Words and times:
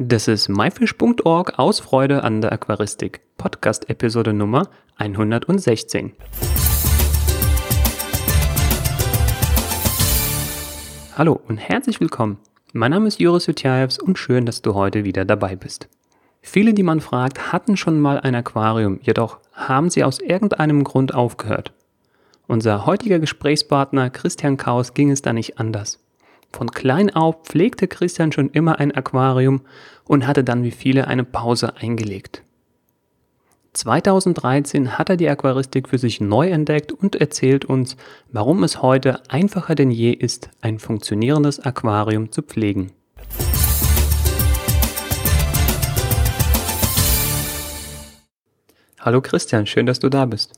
Das 0.00 0.28
ist 0.28 0.48
myfish.org 0.48 1.58
aus 1.58 1.80
Freude 1.80 2.22
an 2.22 2.40
der 2.40 2.52
Aquaristik, 2.52 3.20
Podcast-Episode 3.36 4.32
Nummer 4.32 4.68
116. 4.94 6.12
Hallo 11.16 11.40
und 11.48 11.56
herzlich 11.56 12.00
willkommen. 12.00 12.38
Mein 12.72 12.92
Name 12.92 13.08
ist 13.08 13.18
Joris 13.18 13.46
Jutjaevs 13.46 13.98
und 13.98 14.20
schön, 14.20 14.46
dass 14.46 14.62
du 14.62 14.74
heute 14.74 15.02
wieder 15.02 15.24
dabei 15.24 15.56
bist. 15.56 15.88
Viele, 16.42 16.74
die 16.74 16.84
man 16.84 17.00
fragt, 17.00 17.50
hatten 17.50 17.76
schon 17.76 17.98
mal 17.98 18.20
ein 18.20 18.36
Aquarium, 18.36 19.00
jedoch 19.02 19.40
haben 19.52 19.90
sie 19.90 20.04
aus 20.04 20.20
irgendeinem 20.20 20.84
Grund 20.84 21.12
aufgehört. 21.12 21.72
Unser 22.46 22.86
heutiger 22.86 23.18
Gesprächspartner 23.18 24.10
Christian 24.10 24.58
Kaus 24.58 24.94
ging 24.94 25.10
es 25.10 25.22
da 25.22 25.32
nicht 25.32 25.58
anders. 25.58 25.98
Von 26.50 26.70
klein 26.70 27.14
auf 27.14 27.42
pflegte 27.44 27.86
Christian 27.88 28.32
schon 28.32 28.50
immer 28.50 28.80
ein 28.80 28.92
Aquarium 28.92 29.60
und 30.04 30.26
hatte 30.26 30.42
dann 30.42 30.62
wie 30.62 30.70
viele 30.70 31.06
eine 31.06 31.24
Pause 31.24 31.76
eingelegt. 31.76 32.42
2013 33.74 34.98
hat 34.98 35.10
er 35.10 35.16
die 35.16 35.28
Aquaristik 35.28 35.88
für 35.88 35.98
sich 35.98 36.20
neu 36.20 36.48
entdeckt 36.48 36.90
und 36.90 37.16
erzählt 37.16 37.66
uns, 37.66 37.96
warum 38.32 38.64
es 38.64 38.82
heute 38.82 39.20
einfacher 39.28 39.74
denn 39.74 39.90
je 39.90 40.10
ist, 40.10 40.50
ein 40.60 40.78
funktionierendes 40.78 41.60
Aquarium 41.60 42.32
zu 42.32 42.42
pflegen. 42.42 42.92
Hallo 48.98 49.20
Christian, 49.20 49.66
schön, 49.66 49.86
dass 49.86 50.00
du 50.00 50.08
da 50.08 50.24
bist. 50.24 50.54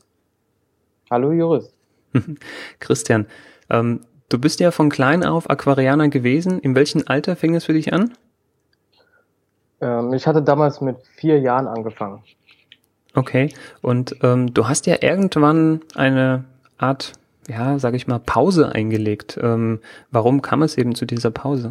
Hallo 1.10 1.32
Joris. 1.32 1.74
Christian, 2.78 3.26
ähm, 3.68 4.00
Du 4.30 4.38
bist 4.38 4.60
ja 4.60 4.70
von 4.70 4.90
klein 4.90 5.24
auf 5.24 5.50
Aquarianer 5.50 6.08
gewesen. 6.08 6.60
In 6.60 6.76
welchem 6.76 7.02
Alter 7.06 7.34
fing 7.34 7.56
es 7.56 7.64
für 7.64 7.72
dich 7.72 7.92
an? 7.92 8.12
Ähm, 9.80 10.12
ich 10.14 10.26
hatte 10.26 10.40
damals 10.40 10.80
mit 10.80 10.98
vier 11.16 11.40
Jahren 11.40 11.66
angefangen. 11.66 12.22
Okay. 13.16 13.52
Und 13.82 14.14
ähm, 14.22 14.54
du 14.54 14.68
hast 14.68 14.86
ja 14.86 14.98
irgendwann 15.00 15.80
eine 15.96 16.44
Art, 16.78 17.14
ja, 17.48 17.80
sag 17.80 17.94
ich 17.94 18.06
mal, 18.06 18.20
Pause 18.20 18.72
eingelegt. 18.72 19.36
Ähm, 19.42 19.80
warum 20.12 20.42
kam 20.42 20.62
es 20.62 20.78
eben 20.78 20.94
zu 20.94 21.06
dieser 21.06 21.32
Pause? 21.32 21.70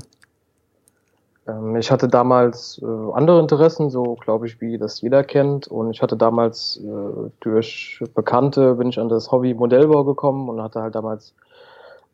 Ähm, 1.47 1.77
ich 1.77 1.91
hatte 1.91 2.09
damals 2.09 2.81
äh, 2.83 2.85
andere 3.13 3.39
Interessen, 3.39 3.89
so 3.89 4.15
glaube 4.15 4.47
ich, 4.47 4.59
wie 4.59 4.77
das 4.77 4.99
jeder 4.99 5.23
kennt. 5.23 5.69
Und 5.69 5.91
ich 5.91 6.01
hatte 6.01 6.17
damals 6.17 6.81
äh, 6.83 7.29
durch 7.39 8.03
Bekannte 8.13 8.75
bin 8.75 8.89
ich 8.89 8.99
an 8.99 9.07
das 9.07 9.31
Hobby 9.31 9.53
Modellbau 9.53 10.03
gekommen 10.03 10.49
und 10.49 10.61
hatte 10.61 10.81
halt 10.81 10.95
damals 10.95 11.33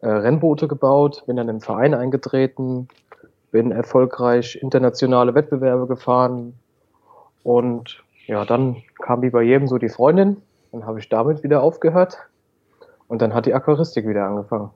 äh, 0.01 0.07
Rennboote 0.07 0.67
gebaut, 0.67 1.23
bin 1.25 1.35
dann 1.35 1.49
im 1.49 1.61
Verein 1.61 1.93
eingetreten, 1.93 2.87
bin 3.51 3.71
erfolgreich 3.71 4.57
internationale 4.61 5.33
Wettbewerbe 5.35 5.87
gefahren 5.87 6.53
und 7.43 8.03
ja, 8.27 8.43
dann 8.43 8.77
kam 9.01 9.21
wie 9.21 9.29
bei 9.29 9.43
jedem 9.43 9.67
so 9.67 9.77
die 9.77 9.89
Freundin, 9.89 10.37
dann 10.71 10.85
habe 10.85 10.99
ich 10.99 11.09
damit 11.09 11.43
wieder 11.43 11.61
aufgehört 11.61 12.17
und 13.07 13.21
dann 13.21 13.33
hat 13.33 13.45
die 13.45 13.53
Aquaristik 13.53 14.07
wieder 14.07 14.25
angefangen. 14.25 14.71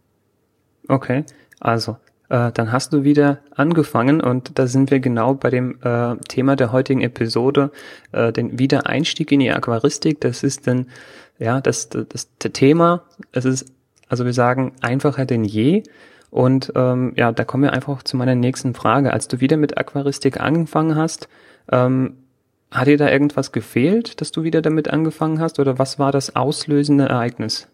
Okay, 0.87 1.25
also 1.59 1.97
äh, 2.29 2.51
dann 2.51 2.71
hast 2.71 2.93
du 2.93 3.03
wieder 3.03 3.39
angefangen 3.55 4.21
und 4.21 4.57
da 4.57 4.67
sind 4.67 4.91
wir 4.91 4.99
genau 4.99 5.33
bei 5.33 5.49
dem 5.49 5.79
äh, 5.81 6.15
Thema 6.27 6.55
der 6.55 6.71
heutigen 6.71 7.01
Episode, 7.01 7.71
äh, 8.11 8.31
den 8.31 8.59
Wiedereinstieg 8.59 9.31
in 9.31 9.39
die 9.39 9.51
Aquaristik. 9.51 10.21
Das 10.21 10.43
ist 10.43 10.67
dann 10.67 10.87
ja 11.39 11.59
das, 11.59 11.89
das, 11.89 12.05
das 12.05 12.51
Thema. 12.53 13.03
Es 13.31 13.45
ist 13.45 13.73
also 14.09 14.25
wir 14.25 14.33
sagen 14.33 14.73
einfacher 14.81 15.25
denn 15.25 15.43
je. 15.45 15.83
Und 16.31 16.73
ähm, 16.75 17.13
ja, 17.15 17.31
da 17.31 17.43
kommen 17.43 17.63
wir 17.63 17.73
einfach 17.73 18.03
zu 18.03 18.17
meiner 18.17 18.35
nächsten 18.35 18.73
Frage. 18.73 19.13
Als 19.13 19.27
du 19.27 19.39
wieder 19.39 19.57
mit 19.57 19.77
Aquaristik 19.77 20.39
angefangen 20.39 20.95
hast, 20.95 21.27
ähm, 21.71 22.17
hat 22.71 22.87
dir 22.87 22.97
da 22.97 23.09
irgendwas 23.09 23.51
gefehlt, 23.51 24.21
dass 24.21 24.31
du 24.31 24.43
wieder 24.43 24.61
damit 24.61 24.91
angefangen 24.91 25.39
hast? 25.39 25.59
Oder 25.59 25.79
was 25.79 25.97
war 25.97 26.11
das 26.11 26.35
auslösende 26.35 27.05
Ereignis? 27.05 27.67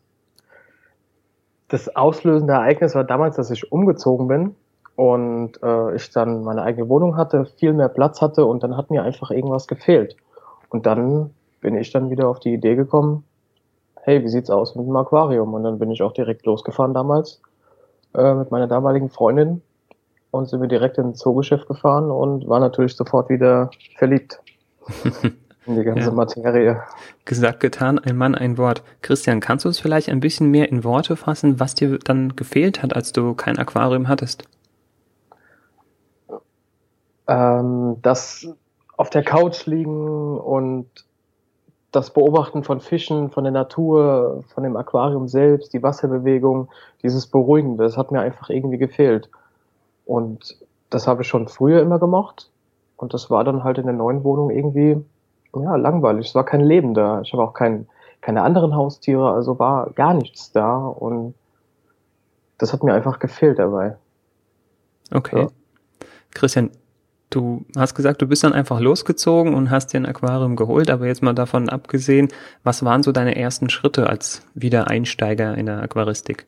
Das 1.68 1.94
auslösende 1.96 2.54
Ereignis 2.54 2.96
war 2.96 3.04
damals, 3.04 3.36
dass 3.36 3.52
ich 3.52 3.72
umgezogen 3.72 4.28
bin 4.28 4.56
und 4.96 5.62
äh, 5.62 5.96
ich 5.96 6.12
dann 6.12 6.44
meine 6.44 6.62
eigene 6.62 6.88
Wohnung 6.88 7.18
hatte, 7.18 7.46
viel 7.58 7.74
mehr 7.74 7.90
Platz 7.90 8.22
hatte 8.22 8.46
und 8.46 8.64
dann 8.64 8.78
hat 8.78 8.90
mir 8.90 9.04
einfach 9.04 9.32
irgendwas 9.32 9.68
gefehlt. 9.68 10.16
Und 10.70 10.86
dann 10.86 11.32
bin 11.60 11.76
ich 11.76 11.92
dann 11.92 12.10
wieder 12.10 12.30
auf 12.30 12.40
die 12.40 12.54
Idee 12.54 12.76
gekommen, 12.76 13.25
hey, 14.06 14.24
wie 14.24 14.30
sieht's 14.30 14.52
aus 14.52 14.76
mit 14.76 14.86
dem 14.86 14.96
Aquarium? 14.96 15.54
Und 15.56 15.64
dann 15.64 15.80
bin 15.80 15.90
ich 15.90 16.04
auch 16.04 16.14
direkt 16.14 16.46
losgefahren 16.46 16.94
damals 16.94 17.42
äh, 18.14 18.36
mit 18.36 18.52
meiner 18.52 18.68
damaligen 18.68 19.10
Freundin 19.10 19.62
und 20.30 20.48
sind 20.48 20.62
wir 20.62 20.68
direkt 20.68 21.00
ins 21.00 21.18
Zoogeschäft 21.18 21.68
gefahren 21.68 22.12
und 22.12 22.48
war 22.48 22.60
natürlich 22.60 22.96
sofort 22.96 23.30
wieder 23.30 23.72
verliebt 23.98 24.40
in 25.66 25.76
die 25.76 25.84
ganze 25.84 26.10
ja. 26.10 26.12
Materie. 26.12 26.84
Gesagt, 27.26 27.62
getan, 27.62 27.98
ein 27.98 28.16
Mann, 28.16 28.36
ein 28.36 28.60
Wort. 28.60 28.84
Christian, 29.02 29.40
kannst 29.40 29.66
du 29.66 29.70
es 29.70 29.80
vielleicht 29.80 30.10
ein 30.10 30.20
bisschen 30.20 30.52
mehr 30.52 30.70
in 30.70 30.84
Worte 30.84 31.16
fassen, 31.16 31.60
was 31.60 31.74
dir 31.74 31.98
dann 31.98 32.36
gefehlt 32.36 32.84
hat, 32.84 32.96
als 32.96 33.12
du 33.12 33.34
kein 33.34 33.58
Aquarium 33.58 34.08
hattest? 34.08 34.44
Ähm, 37.28 37.98
das 38.04 38.48
auf 38.98 39.10
der 39.10 39.24
Couch 39.24 39.66
liegen 39.66 40.38
und 40.38 40.88
das 41.96 42.12
Beobachten 42.12 42.64
von 42.64 42.82
Fischen, 42.82 43.32
von 43.32 43.46
der 43.46 43.54
Natur, 43.54 44.44
von 44.54 44.64
dem 44.64 44.76
Aquarium 44.76 45.30
selbst, 45.30 45.74
die 45.74 45.82
Wasserbewegung, 45.82 46.70
dieses 47.02 47.28
Beruhigende, 47.28 47.84
das 47.84 47.96
hat 47.96 48.12
mir 48.12 48.20
einfach 48.20 48.50
irgendwie 48.50 48.78
gefehlt. 48.78 49.30
Und 50.06 50.58
das 50.90 51.08
habe 51.08 51.22
ich 51.22 51.28
schon 51.28 51.48
früher 51.48 51.82
immer 51.82 51.98
gemacht. 51.98 52.52
Und 52.98 53.14
das 53.14 53.30
war 53.30 53.44
dann 53.44 53.64
halt 53.64 53.78
in 53.78 53.86
der 53.86 53.96
neuen 53.96 54.24
Wohnung 54.24 54.50
irgendwie, 54.50 54.98
ja, 55.56 55.76
langweilig. 55.76 56.28
Es 56.28 56.36
war 56.36 56.46
kein 56.46 56.62
Leben 56.62 56.94
da. 56.94 57.22
Ich 57.22 57.32
habe 57.32 57.44
auch 57.44 57.54
kein, 57.54 57.88
keine 58.22 58.42
anderen 58.42 58.76
Haustiere, 58.76 59.32
also 59.32 59.58
war 59.58 59.92
gar 59.92 60.14
nichts 60.14 60.52
da. 60.52 60.86
Und 60.86 61.34
das 62.58 62.74
hat 62.74 62.84
mir 62.84 62.94
einfach 62.94 63.20
gefehlt 63.20 63.58
dabei. 63.58 63.96
Okay. 65.14 65.44
Ja. 65.44 65.48
Christian, 66.34 66.72
Du 67.30 67.66
hast 67.76 67.96
gesagt, 67.96 68.22
du 68.22 68.28
bist 68.28 68.44
dann 68.44 68.54
einfach 68.54 68.80
losgezogen 68.80 69.56
und 69.56 69.72
hast 69.72 69.94
dir 69.94 69.98
ein 69.98 70.06
Aquarium 70.06 70.56
geholt, 70.56 70.90
aber 70.90 71.08
jetzt 71.08 71.24
mal 71.24 71.34
davon 71.34 71.70
abgesehen, 71.70 72.30
was 72.64 72.86
waren 72.86 73.04
so 73.04 73.12
deine 73.12 73.36
ersten 73.36 73.70
Schritte 73.70 74.08
als 74.08 74.46
Wiedereinsteiger 74.54 75.58
in 75.58 75.66
der 75.66 75.82
Aquaristik? 75.82 76.46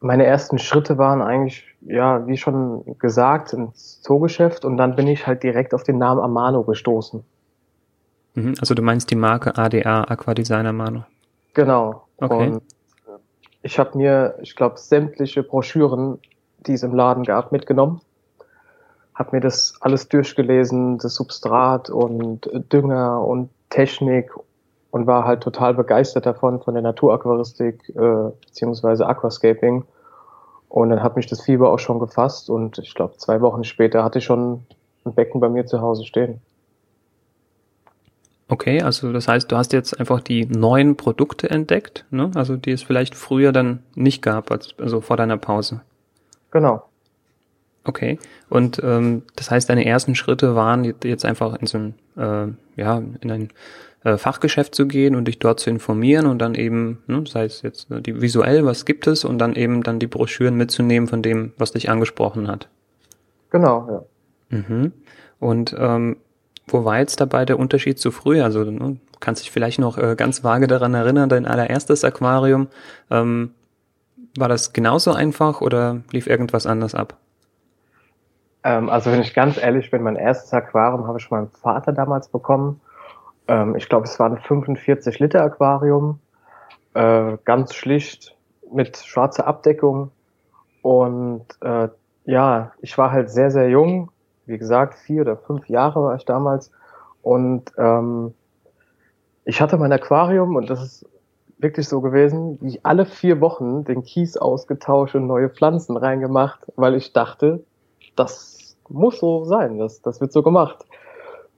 Meine 0.00 0.24
ersten 0.24 0.58
Schritte 0.58 0.98
waren 0.98 1.22
eigentlich, 1.22 1.64
ja, 1.80 2.26
wie 2.26 2.36
schon 2.36 2.96
gesagt, 2.98 3.52
ins 3.52 4.00
Zoogeschäft 4.02 4.64
und 4.64 4.76
dann 4.76 4.96
bin 4.96 5.06
ich 5.06 5.26
halt 5.26 5.42
direkt 5.42 5.74
auf 5.74 5.82
den 5.82 5.98
Namen 5.98 6.20
Amano 6.20 6.62
gestoßen. 6.64 7.24
Mhm, 8.34 8.54
also 8.60 8.74
du 8.74 8.82
meinst 8.82 9.10
die 9.10 9.16
Marke 9.16 9.56
ADA, 9.56 10.04
Aquadesign 10.04 10.66
Amano? 10.66 11.04
Genau. 11.54 12.06
Okay. 12.18 12.48
Und 12.48 12.62
ich 13.62 13.78
habe 13.78 13.96
mir, 13.96 14.38
ich 14.42 14.54
glaube, 14.54 14.78
sämtliche 14.78 15.42
Broschüren, 15.42 16.18
die 16.66 16.74
es 16.74 16.82
im 16.82 16.94
Laden 16.94 17.24
gab, 17.24 17.52
mitgenommen 17.52 18.00
habe 19.16 19.36
mir 19.36 19.40
das 19.40 19.74
alles 19.80 20.08
durchgelesen, 20.08 20.98
das 20.98 21.14
Substrat 21.14 21.90
und 21.90 22.48
Dünger 22.72 23.26
und 23.26 23.48
Technik 23.70 24.30
und 24.90 25.06
war 25.06 25.24
halt 25.24 25.42
total 25.42 25.74
begeistert 25.74 26.26
davon, 26.26 26.60
von 26.60 26.74
der 26.74 26.82
Naturaquaristik 26.82 27.88
äh, 27.96 28.30
beziehungsweise 28.46 29.06
Aquascaping. 29.06 29.84
Und 30.68 30.90
dann 30.90 31.02
hat 31.02 31.16
mich 31.16 31.26
das 31.26 31.40
Fieber 31.40 31.70
auch 31.70 31.78
schon 31.78 31.98
gefasst 31.98 32.50
und 32.50 32.78
ich 32.78 32.94
glaube, 32.94 33.16
zwei 33.16 33.40
Wochen 33.40 33.64
später 33.64 34.04
hatte 34.04 34.18
ich 34.18 34.24
schon 34.24 34.66
ein 35.04 35.14
Becken 35.14 35.40
bei 35.40 35.48
mir 35.48 35.64
zu 35.64 35.80
Hause 35.80 36.04
stehen. 36.04 36.40
Okay, 38.48 38.82
also 38.82 39.12
das 39.12 39.26
heißt, 39.26 39.50
du 39.50 39.56
hast 39.56 39.72
jetzt 39.72 39.98
einfach 39.98 40.20
die 40.20 40.44
neuen 40.44 40.96
Produkte 40.96 41.48
entdeckt, 41.50 42.04
ne? 42.10 42.30
Also 42.34 42.56
die 42.56 42.70
es 42.70 42.82
vielleicht 42.82 43.14
früher 43.14 43.52
dann 43.52 43.82
nicht 43.94 44.22
gab, 44.22 44.50
also 44.50 45.00
vor 45.00 45.16
deiner 45.16 45.36
Pause. 45.36 45.80
Genau. 46.50 46.84
Okay. 47.86 48.18
Und 48.48 48.80
ähm, 48.82 49.22
das 49.36 49.50
heißt, 49.50 49.70
deine 49.70 49.86
ersten 49.86 50.14
Schritte 50.14 50.56
waren 50.56 50.84
jetzt 51.04 51.24
einfach 51.24 51.54
in 51.54 51.66
so 51.66 51.78
ein, 51.78 51.94
äh, 52.16 52.80
ja, 52.80 53.02
in 53.20 53.30
ein 53.30 53.48
äh, 54.04 54.16
Fachgeschäft 54.18 54.74
zu 54.74 54.86
gehen 54.86 55.14
und 55.14 55.26
dich 55.26 55.38
dort 55.38 55.60
zu 55.60 55.70
informieren 55.70 56.26
und 56.26 56.38
dann 56.40 56.54
eben, 56.54 57.02
ne, 57.06 57.22
das 57.22 57.34
heißt 57.34 57.62
jetzt 57.62 57.90
äh, 57.90 58.00
die 58.00 58.20
visuell, 58.20 58.64
was 58.64 58.84
gibt 58.84 59.06
es 59.06 59.24
und 59.24 59.38
dann 59.38 59.54
eben 59.54 59.82
dann 59.82 60.00
die 60.00 60.08
Broschüren 60.08 60.56
mitzunehmen 60.56 61.08
von 61.08 61.22
dem, 61.22 61.52
was 61.58 61.72
dich 61.72 61.88
angesprochen 61.88 62.48
hat. 62.48 62.68
Genau, 63.50 64.06
ja. 64.50 64.58
Mhm. 64.58 64.92
Und 65.38 65.74
ähm, 65.78 66.16
wo 66.66 66.84
war 66.84 66.98
jetzt 66.98 67.20
dabei 67.20 67.44
der 67.44 67.58
Unterschied 67.58 67.98
zu 67.98 68.10
früher? 68.10 68.44
Also 68.44 68.64
ne, 68.64 68.96
kannst 69.20 69.42
dich 69.42 69.52
vielleicht 69.52 69.78
noch 69.78 69.96
äh, 69.96 70.16
ganz 70.16 70.42
vage 70.42 70.66
daran 70.66 70.94
erinnern, 70.94 71.28
dein 71.28 71.46
allererstes 71.46 72.04
Aquarium. 72.04 72.66
Ähm, 73.10 73.52
war 74.36 74.48
das 74.48 74.72
genauso 74.72 75.12
einfach 75.12 75.60
oder 75.60 76.02
lief 76.10 76.26
irgendwas 76.26 76.66
anders 76.66 76.94
ab? 76.94 77.16
Ähm, 78.66 78.90
also 78.90 79.10
wenn 79.10 79.22
ich 79.22 79.32
ganz 79.32 79.56
ehrlich 79.56 79.90
bin, 79.90 80.02
mein 80.02 80.16
erstes 80.16 80.52
Aquarium 80.52 81.06
habe 81.06 81.18
ich 81.18 81.26
von 81.26 81.38
meinem 81.38 81.50
Vater 81.50 81.92
damals 81.92 82.28
bekommen. 82.28 82.80
Ähm, 83.48 83.76
ich 83.76 83.88
glaube, 83.88 84.04
es 84.04 84.18
war 84.18 84.28
ein 84.28 84.38
45 84.38 85.18
Liter 85.20 85.42
Aquarium, 85.42 86.20
äh, 86.94 87.38
ganz 87.44 87.74
schlicht 87.74 88.36
mit 88.70 88.98
schwarzer 88.98 89.46
Abdeckung. 89.46 90.10
Und 90.82 91.46
äh, 91.62 91.88
ja, 92.24 92.72
ich 92.82 92.98
war 92.98 93.12
halt 93.12 93.30
sehr, 93.30 93.50
sehr 93.50 93.70
jung 93.70 94.10
wie 94.46 94.58
gesagt, 94.58 94.94
vier 94.94 95.22
oder 95.22 95.36
fünf 95.36 95.68
Jahre 95.68 96.02
war 96.02 96.16
ich 96.16 96.24
damals. 96.24 96.70
Und 97.22 97.72
ähm, 97.76 98.32
ich 99.44 99.60
hatte 99.60 99.76
mein 99.76 99.92
Aquarium 99.92 100.56
und 100.56 100.70
das 100.70 100.82
ist 100.82 101.06
wirklich 101.58 101.88
so 101.88 102.00
gewesen, 102.00 102.58
ich 102.62 102.84
alle 102.86 103.06
vier 103.06 103.40
Wochen 103.40 103.84
den 103.84 104.02
Kies 104.02 104.36
ausgetauscht 104.36 105.14
und 105.14 105.26
neue 105.26 105.48
Pflanzen 105.48 105.96
reingemacht, 105.96 106.60
weil 106.76 106.94
ich 106.94 107.12
dachte, 107.12 107.64
das 108.16 108.76
muss 108.88 109.18
so 109.18 109.44
sein, 109.44 109.78
das, 109.78 110.02
das 110.02 110.20
wird 110.20 110.32
so 110.32 110.42
gemacht. 110.42 110.84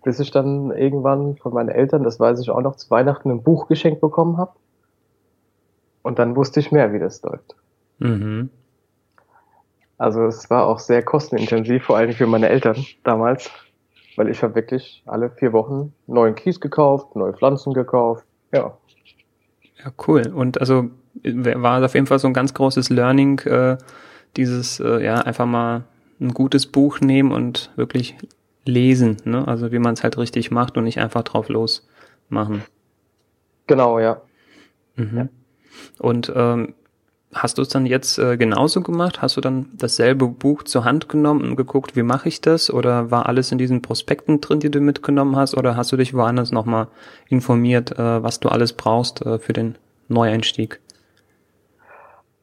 Bis 0.04 0.20
ich 0.20 0.30
dann 0.30 0.70
irgendwann 0.70 1.36
von 1.36 1.52
meinen 1.52 1.68
Eltern, 1.68 2.04
das 2.04 2.20
weiß 2.20 2.40
ich 2.40 2.50
auch 2.50 2.60
noch, 2.60 2.76
zu 2.76 2.90
Weihnachten 2.90 3.30
ein 3.30 3.42
Buch 3.42 3.68
geschenkt 3.68 4.00
bekommen 4.00 4.36
habe. 4.36 4.52
Und 6.02 6.18
dann 6.18 6.36
wusste 6.36 6.60
ich 6.60 6.72
mehr, 6.72 6.92
wie 6.92 6.98
das 6.98 7.22
läuft. 7.22 7.56
Mhm. 7.98 8.50
Also 9.98 10.24
es 10.26 10.48
war 10.48 10.66
auch 10.66 10.78
sehr 10.78 11.02
kostenintensiv, 11.02 11.84
vor 11.84 11.96
allem 11.96 12.12
für 12.12 12.26
meine 12.26 12.48
Eltern 12.48 12.84
damals, 13.02 13.50
weil 14.16 14.28
ich 14.28 14.42
habe 14.42 14.54
wirklich 14.54 15.02
alle 15.06 15.28
vier 15.30 15.52
Wochen 15.52 15.92
neuen 16.06 16.36
Kies 16.36 16.60
gekauft, 16.60 17.16
neue 17.16 17.32
Pflanzen 17.32 17.74
gekauft, 17.74 18.24
ja. 18.52 18.76
Ja, 19.84 19.92
cool. 20.06 20.28
Und 20.32 20.60
also 20.60 20.88
war 21.24 21.84
auf 21.84 21.94
jeden 21.94 22.06
Fall 22.06 22.20
so 22.20 22.28
ein 22.28 22.34
ganz 22.34 22.54
großes 22.54 22.90
Learning, 22.90 23.40
äh, 23.40 23.76
dieses, 24.36 24.78
äh, 24.78 25.04
ja, 25.04 25.16
einfach 25.16 25.46
mal 25.46 25.82
ein 26.20 26.34
gutes 26.34 26.66
Buch 26.66 27.00
nehmen 27.00 27.32
und 27.32 27.70
wirklich 27.76 28.16
lesen, 28.64 29.16
ne? 29.24 29.46
Also 29.46 29.72
wie 29.72 29.78
man 29.78 29.94
es 29.94 30.02
halt 30.02 30.18
richtig 30.18 30.50
macht 30.50 30.76
und 30.76 30.84
nicht 30.84 30.98
einfach 30.98 31.22
drauf 31.22 31.48
losmachen. 31.48 32.62
Genau, 33.66 33.98
ja. 33.98 34.20
Mhm. 34.96 35.16
ja. 35.16 35.28
Und 35.98 36.32
ähm, 36.34 36.74
Hast 37.34 37.58
du 37.58 37.62
es 37.62 37.68
dann 37.68 37.84
jetzt 37.84 38.18
äh, 38.18 38.38
genauso 38.38 38.80
gemacht? 38.80 39.20
Hast 39.20 39.36
du 39.36 39.42
dann 39.42 39.66
dasselbe 39.74 40.28
Buch 40.28 40.62
zur 40.62 40.84
Hand 40.84 41.10
genommen 41.10 41.42
und 41.42 41.56
geguckt, 41.56 41.94
wie 41.94 42.02
mache 42.02 42.28
ich 42.28 42.40
das? 42.40 42.72
Oder 42.72 43.10
war 43.10 43.26
alles 43.26 43.52
in 43.52 43.58
diesen 43.58 43.82
Prospekten 43.82 44.40
drin, 44.40 44.60
die 44.60 44.70
du 44.70 44.80
mitgenommen 44.80 45.36
hast? 45.36 45.54
Oder 45.54 45.76
hast 45.76 45.92
du 45.92 45.98
dich 45.98 46.14
woanders 46.14 46.52
nochmal 46.52 46.88
informiert, 47.28 47.98
äh, 47.98 48.22
was 48.22 48.40
du 48.40 48.48
alles 48.48 48.72
brauchst 48.72 49.26
äh, 49.26 49.38
für 49.38 49.52
den 49.52 49.76
Neueinstieg? 50.08 50.80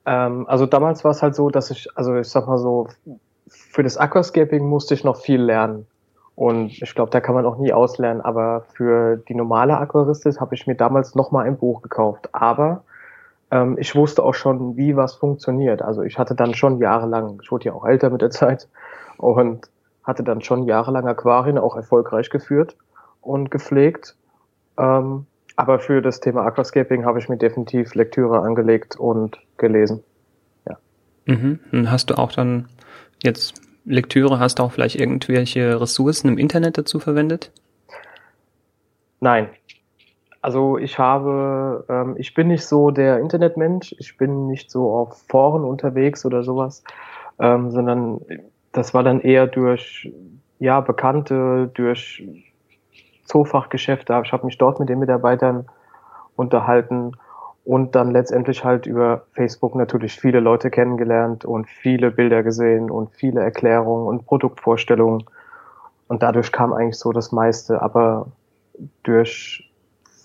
Ähm, 0.05 0.45
also 0.47 0.67
damals 0.67 1.03
war 1.03 1.11
es 1.11 1.23
halt 1.23 1.33
so, 1.33 1.49
dass 1.49 1.71
ich, 1.71 1.87
also 1.95 2.15
ich 2.15 2.27
sag 2.27 2.47
mal 2.47 2.59
so, 2.59 2.87
für 3.75 3.83
das 3.83 3.97
Aquascaping 3.97 4.65
musste 4.65 4.93
ich 4.93 5.03
noch 5.03 5.17
viel 5.17 5.41
lernen. 5.41 5.85
Und 6.35 6.81
ich 6.81 6.95
glaube, 6.95 7.11
da 7.11 7.19
kann 7.19 7.35
man 7.35 7.45
auch 7.45 7.57
nie 7.57 7.73
auslernen. 7.73 8.21
Aber 8.21 8.61
für 8.73 9.17
die 9.17 9.35
normale 9.35 9.77
Aquaristik 9.77 10.39
habe 10.39 10.55
ich 10.55 10.65
mir 10.65 10.75
damals 10.75 11.13
nochmal 11.13 11.45
ein 11.45 11.57
Buch 11.57 11.81
gekauft. 11.81 12.29
Aber 12.31 12.85
ähm, 13.51 13.75
ich 13.77 13.93
wusste 13.93 14.23
auch 14.23 14.33
schon, 14.33 14.77
wie 14.77 14.95
was 14.95 15.15
funktioniert. 15.15 15.81
Also 15.81 16.03
ich 16.03 16.17
hatte 16.17 16.35
dann 16.35 16.53
schon 16.53 16.77
jahrelang, 16.77 17.41
ich 17.43 17.51
wurde 17.51 17.65
ja 17.65 17.73
auch 17.73 17.85
älter 17.85 18.09
mit 18.09 18.21
der 18.21 18.31
Zeit 18.31 18.69
und 19.17 19.67
hatte 20.05 20.23
dann 20.23 20.39
schon 20.39 20.63
jahrelang 20.63 21.05
Aquarien 21.05 21.57
auch 21.57 21.75
erfolgreich 21.75 22.29
geführt 22.29 22.77
und 23.19 23.51
gepflegt. 23.51 24.15
Ähm, 24.77 25.25
aber 25.57 25.79
für 25.79 26.01
das 26.01 26.21
Thema 26.21 26.45
Aquascaping 26.45 27.03
habe 27.03 27.19
ich 27.19 27.27
mir 27.27 27.37
definitiv 27.37 27.93
Lektüre 27.93 28.39
angelegt 28.39 28.95
und 28.95 29.37
gelesen. 29.57 30.01
Ja. 30.65 30.77
Mhm. 31.25 31.59
Und 31.73 31.91
hast 31.91 32.09
du 32.09 32.17
auch 32.17 32.31
dann 32.31 32.69
jetzt 33.23 33.61
Lektüre, 33.85 34.39
hast 34.39 34.59
du 34.59 34.63
auch 34.63 34.71
vielleicht 34.71 34.95
irgendwelche 34.95 35.79
Ressourcen 35.79 36.27
im 36.29 36.37
Internet 36.37 36.77
dazu 36.77 36.99
verwendet? 36.99 37.51
Nein, 39.19 39.49
also 40.41 40.77
ich 40.77 40.99
habe, 40.99 41.85
ähm, 41.89 42.15
ich 42.19 42.33
bin 42.33 42.49
nicht 42.49 42.65
so 42.65 42.91
der 42.91 43.19
Internetmensch, 43.19 43.95
ich 43.97 44.15
bin 44.15 44.45
nicht 44.45 44.69
so 44.69 44.91
auf 44.91 45.23
Foren 45.27 45.63
unterwegs 45.63 46.25
oder 46.25 46.43
sowas, 46.43 46.83
ähm, 47.39 47.71
sondern 47.71 48.21
das 48.71 48.93
war 48.93 49.03
dann 49.03 49.21
eher 49.21 49.47
durch 49.47 50.11
ja 50.59 50.81
Bekannte, 50.81 51.71
durch 51.73 52.23
Zoofachgeschäfte. 53.23 54.21
Ich 54.23 54.31
habe 54.31 54.45
mich 54.45 54.59
dort 54.59 54.79
mit 54.79 54.87
den 54.87 54.99
Mitarbeitern 54.99 55.65
unterhalten 56.35 57.13
und 57.65 57.95
dann 57.95 58.11
letztendlich 58.11 58.63
halt 58.63 58.85
über 58.85 59.23
Facebook 59.33 59.75
natürlich 59.75 60.19
viele 60.19 60.39
Leute 60.39 60.69
kennengelernt 60.69 61.45
und 61.45 61.67
viele 61.67 62.11
Bilder 62.11 62.43
gesehen 62.43 62.91
und 62.91 63.11
viele 63.11 63.41
Erklärungen 63.41 64.07
und 64.07 64.25
Produktvorstellungen. 64.25 65.23
Und 66.07 66.21
dadurch 66.21 66.51
kam 66.51 66.73
eigentlich 66.73 66.99
so 66.99 67.11
das 67.11 67.31
meiste, 67.31 67.81
aber 67.81 68.27
durch 69.01 69.71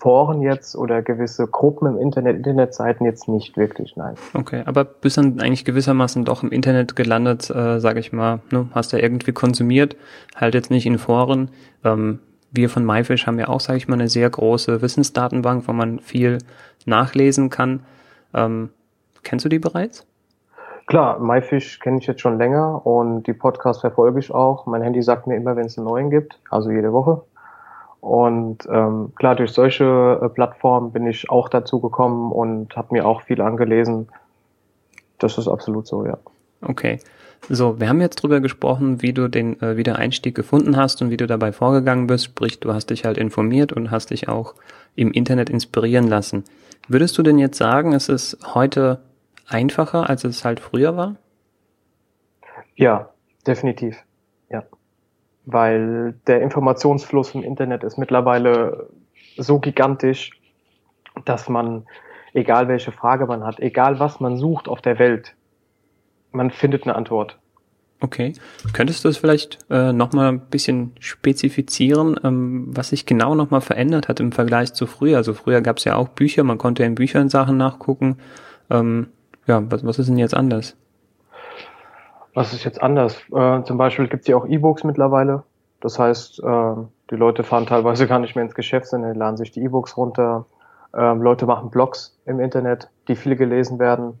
Foren 0.01 0.41
jetzt 0.41 0.75
oder 0.75 1.01
gewisse 1.01 1.47
Gruppen 1.47 1.87
im 1.87 1.97
Internet, 1.97 2.37
Internetseiten 2.37 3.05
jetzt 3.05 3.27
nicht 3.27 3.57
wirklich, 3.57 3.95
nein. 3.95 4.15
Okay, 4.35 4.61
aber 4.65 4.83
bist 4.83 5.17
dann 5.17 5.39
eigentlich 5.39 5.65
gewissermaßen 5.65 6.25
doch 6.25 6.43
im 6.43 6.51
Internet 6.51 6.95
gelandet, 6.95 7.49
äh, 7.49 7.79
sage 7.79 7.99
ich 7.99 8.11
mal, 8.11 8.39
ne? 8.51 8.67
hast 8.71 8.93
du 8.93 9.01
irgendwie 9.01 9.31
konsumiert, 9.31 9.95
halt 10.35 10.53
jetzt 10.53 10.69
nicht 10.69 10.85
in 10.85 10.99
Foren. 10.99 11.49
Ähm, 11.83 12.19
wir 12.51 12.69
von 12.69 12.85
MyFish 12.85 13.27
haben 13.27 13.39
ja 13.39 13.47
auch, 13.47 13.61
sage 13.61 13.77
ich 13.77 13.87
mal, 13.87 13.95
eine 13.95 14.09
sehr 14.09 14.29
große 14.29 14.81
Wissensdatenbank, 14.81 15.67
wo 15.67 15.73
man 15.73 15.99
viel 15.99 16.39
nachlesen 16.87 17.49
kann. 17.49 17.81
Ähm, 18.33 18.69
kennst 19.23 19.45
du 19.45 19.49
die 19.49 19.59
bereits? 19.59 20.05
Klar, 20.87 21.19
MyFish 21.19 21.79
kenne 21.79 21.99
ich 21.99 22.07
jetzt 22.07 22.21
schon 22.21 22.37
länger 22.37 22.85
und 22.85 23.23
die 23.23 23.33
Podcasts 23.33 23.81
verfolge 23.81 24.19
ich 24.19 24.31
auch. 24.31 24.65
Mein 24.65 24.81
Handy 24.81 25.01
sagt 25.01 25.27
mir 25.27 25.37
immer, 25.37 25.55
wenn 25.55 25.65
es 25.65 25.77
einen 25.77 25.87
neuen 25.87 26.09
gibt, 26.09 26.37
also 26.49 26.69
jede 26.69 26.91
Woche. 26.91 27.21
Und 28.01 28.67
ähm, 28.69 29.13
klar, 29.15 29.35
durch 29.35 29.51
solche 29.51 30.19
äh, 30.21 30.27
Plattformen 30.29 30.91
bin 30.91 31.05
ich 31.05 31.29
auch 31.29 31.49
dazu 31.49 31.79
gekommen 31.79 32.31
und 32.31 32.75
habe 32.75 32.95
mir 32.95 33.05
auch 33.05 33.21
viel 33.21 33.41
angelesen. 33.41 34.09
Das 35.19 35.37
ist 35.37 35.47
absolut 35.47 35.85
so, 35.87 36.05
ja. 36.05 36.17
Okay. 36.63 36.99
So, 37.47 37.79
wir 37.79 37.89
haben 37.89 38.01
jetzt 38.01 38.17
drüber 38.17 38.39
gesprochen, 38.39 39.01
wie 39.01 39.13
du 39.13 39.27
den 39.27 39.61
äh, 39.61 39.77
Wiedereinstieg 39.77 40.35
gefunden 40.35 40.77
hast 40.77 41.01
und 41.01 41.09
wie 41.09 41.17
du 41.17 41.27
dabei 41.27 41.51
vorgegangen 41.51 42.07
bist. 42.07 42.25
Sprich, 42.25 42.59
du 42.59 42.73
hast 42.73 42.89
dich 42.89 43.05
halt 43.05 43.17
informiert 43.17 43.71
und 43.71 43.91
hast 43.91 44.09
dich 44.09 44.27
auch 44.27 44.55
im 44.95 45.11
Internet 45.11 45.49
inspirieren 45.49 46.07
lassen. 46.07 46.43
Würdest 46.91 47.17
du 47.17 47.23
denn 47.23 47.37
jetzt 47.37 47.57
sagen, 47.57 47.93
es 47.93 48.09
ist 48.09 48.37
heute 48.53 49.01
einfacher, 49.47 50.09
als 50.09 50.23
es 50.23 50.43
halt 50.43 50.59
früher 50.59 50.97
war? 50.97 51.15
Ja, 52.75 53.09
definitiv 53.47 54.03
weil 55.45 56.13
der 56.27 56.41
Informationsfluss 56.41 57.33
im 57.35 57.43
Internet 57.43 57.83
ist 57.83 57.97
mittlerweile 57.97 58.89
so 59.37 59.59
gigantisch, 59.59 60.31
dass 61.25 61.49
man, 61.49 61.85
egal 62.33 62.67
welche 62.67 62.91
Frage 62.91 63.25
man 63.25 63.43
hat, 63.43 63.59
egal 63.59 63.99
was 63.99 64.19
man 64.19 64.37
sucht 64.37 64.67
auf 64.67 64.81
der 64.81 64.99
Welt, 64.99 65.35
man 66.31 66.51
findet 66.51 66.83
eine 66.83 66.95
Antwort. 66.95 67.37
Okay. 68.03 68.33
Könntest 68.73 69.05
du 69.05 69.09
es 69.09 69.17
vielleicht 69.17 69.59
äh, 69.69 69.93
nochmal 69.93 70.29
ein 70.29 70.39
bisschen 70.39 70.93
spezifizieren, 70.99 72.19
ähm, 72.23 72.65
was 72.75 72.89
sich 72.89 73.05
genau 73.05 73.35
nochmal 73.35 73.61
verändert 73.61 74.09
hat 74.09 74.19
im 74.19 74.31
Vergleich 74.31 74.73
zu 74.73 74.87
früher? 74.87 75.17
Also 75.17 75.35
früher 75.35 75.61
gab 75.61 75.77
es 75.77 75.83
ja 75.83 75.95
auch 75.95 76.07
Bücher, 76.07 76.43
man 76.43 76.57
konnte 76.57 76.83
in 76.83 76.95
Büchern 76.95 77.29
Sachen 77.29 77.57
nachgucken. 77.57 78.17
Ähm, 78.71 79.07
ja, 79.45 79.61
was, 79.69 79.85
was 79.85 79.99
ist 79.99 80.09
denn 80.09 80.17
jetzt 80.17 80.33
anders? 80.33 80.75
Was 82.33 82.53
ist 82.53 82.63
jetzt 82.63 82.81
anders? 82.81 83.17
Äh, 83.31 83.63
zum 83.63 83.77
Beispiel 83.77 84.07
gibt 84.07 84.21
es 84.21 84.27
ja 84.27 84.35
auch 84.35 84.47
E-Books 84.47 84.83
mittlerweile. 84.83 85.43
Das 85.79 85.99
heißt, 85.99 86.41
äh, 86.43 86.73
die 87.11 87.15
Leute 87.15 87.43
fahren 87.43 87.67
teilweise 87.67 88.07
gar 88.07 88.17
nicht 88.17 88.35
mehr 88.35 88.43
ins 88.43 88.55
Geschäft, 88.55 88.87
sondern 88.87 89.15
laden 89.15 89.37
sich 89.37 89.51
die 89.51 89.61
E-Books 89.61 89.95
runter. 89.95 90.45
Ähm, 90.95 91.21
Leute 91.21 91.45
machen 91.45 91.69
Blogs 91.69 92.19
im 92.25 92.39
Internet, 92.39 92.89
die 93.07 93.15
viel 93.15 93.35
gelesen 93.35 93.77
werden. 93.77 94.19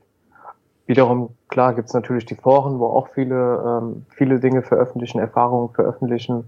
Wiederum, 0.87 1.29
klar, 1.47 1.73
gibt 1.73 1.87
es 1.87 1.93
natürlich 1.93 2.25
die 2.25 2.35
Foren, 2.35 2.79
wo 2.79 2.87
auch 2.87 3.09
viele, 3.09 3.63
ähm, 3.65 4.05
viele 4.09 4.39
Dinge 4.39 4.61
veröffentlichen, 4.61 5.19
Erfahrungen 5.19 5.73
veröffentlichen. 5.73 6.45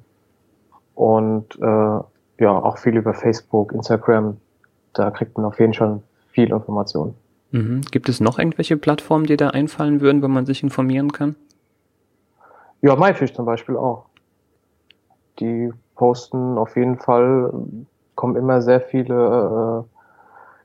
Und 0.95 1.55
äh, 1.61 1.99
ja, 2.39 2.51
auch 2.51 2.77
viel 2.77 2.97
über 2.97 3.13
Facebook, 3.13 3.71
Instagram. 3.71 4.37
Da 4.93 5.11
kriegt 5.11 5.37
man 5.37 5.45
auf 5.45 5.59
jeden 5.59 5.73
Fall 5.73 6.01
viel 6.31 6.51
Information. 6.51 7.15
Mhm. 7.51 7.81
Gibt 7.91 8.09
es 8.09 8.19
noch 8.19 8.39
irgendwelche 8.39 8.77
Plattformen, 8.77 9.25
die 9.25 9.37
da 9.37 9.49
einfallen 9.49 10.01
würden, 10.01 10.21
wo 10.21 10.27
man 10.27 10.45
sich 10.45 10.63
informieren 10.63 11.11
kann? 11.11 11.35
Ja, 12.81 12.95
MyFish 12.95 13.33
zum 13.33 13.45
Beispiel 13.45 13.77
auch. 13.77 14.05
Die 15.39 15.71
posten 15.95 16.57
auf 16.57 16.75
jeden 16.75 16.97
Fall, 16.97 17.53
kommen 18.15 18.35
immer 18.35 18.61
sehr 18.61 18.81
viele 18.81 19.85
äh, 19.85 19.92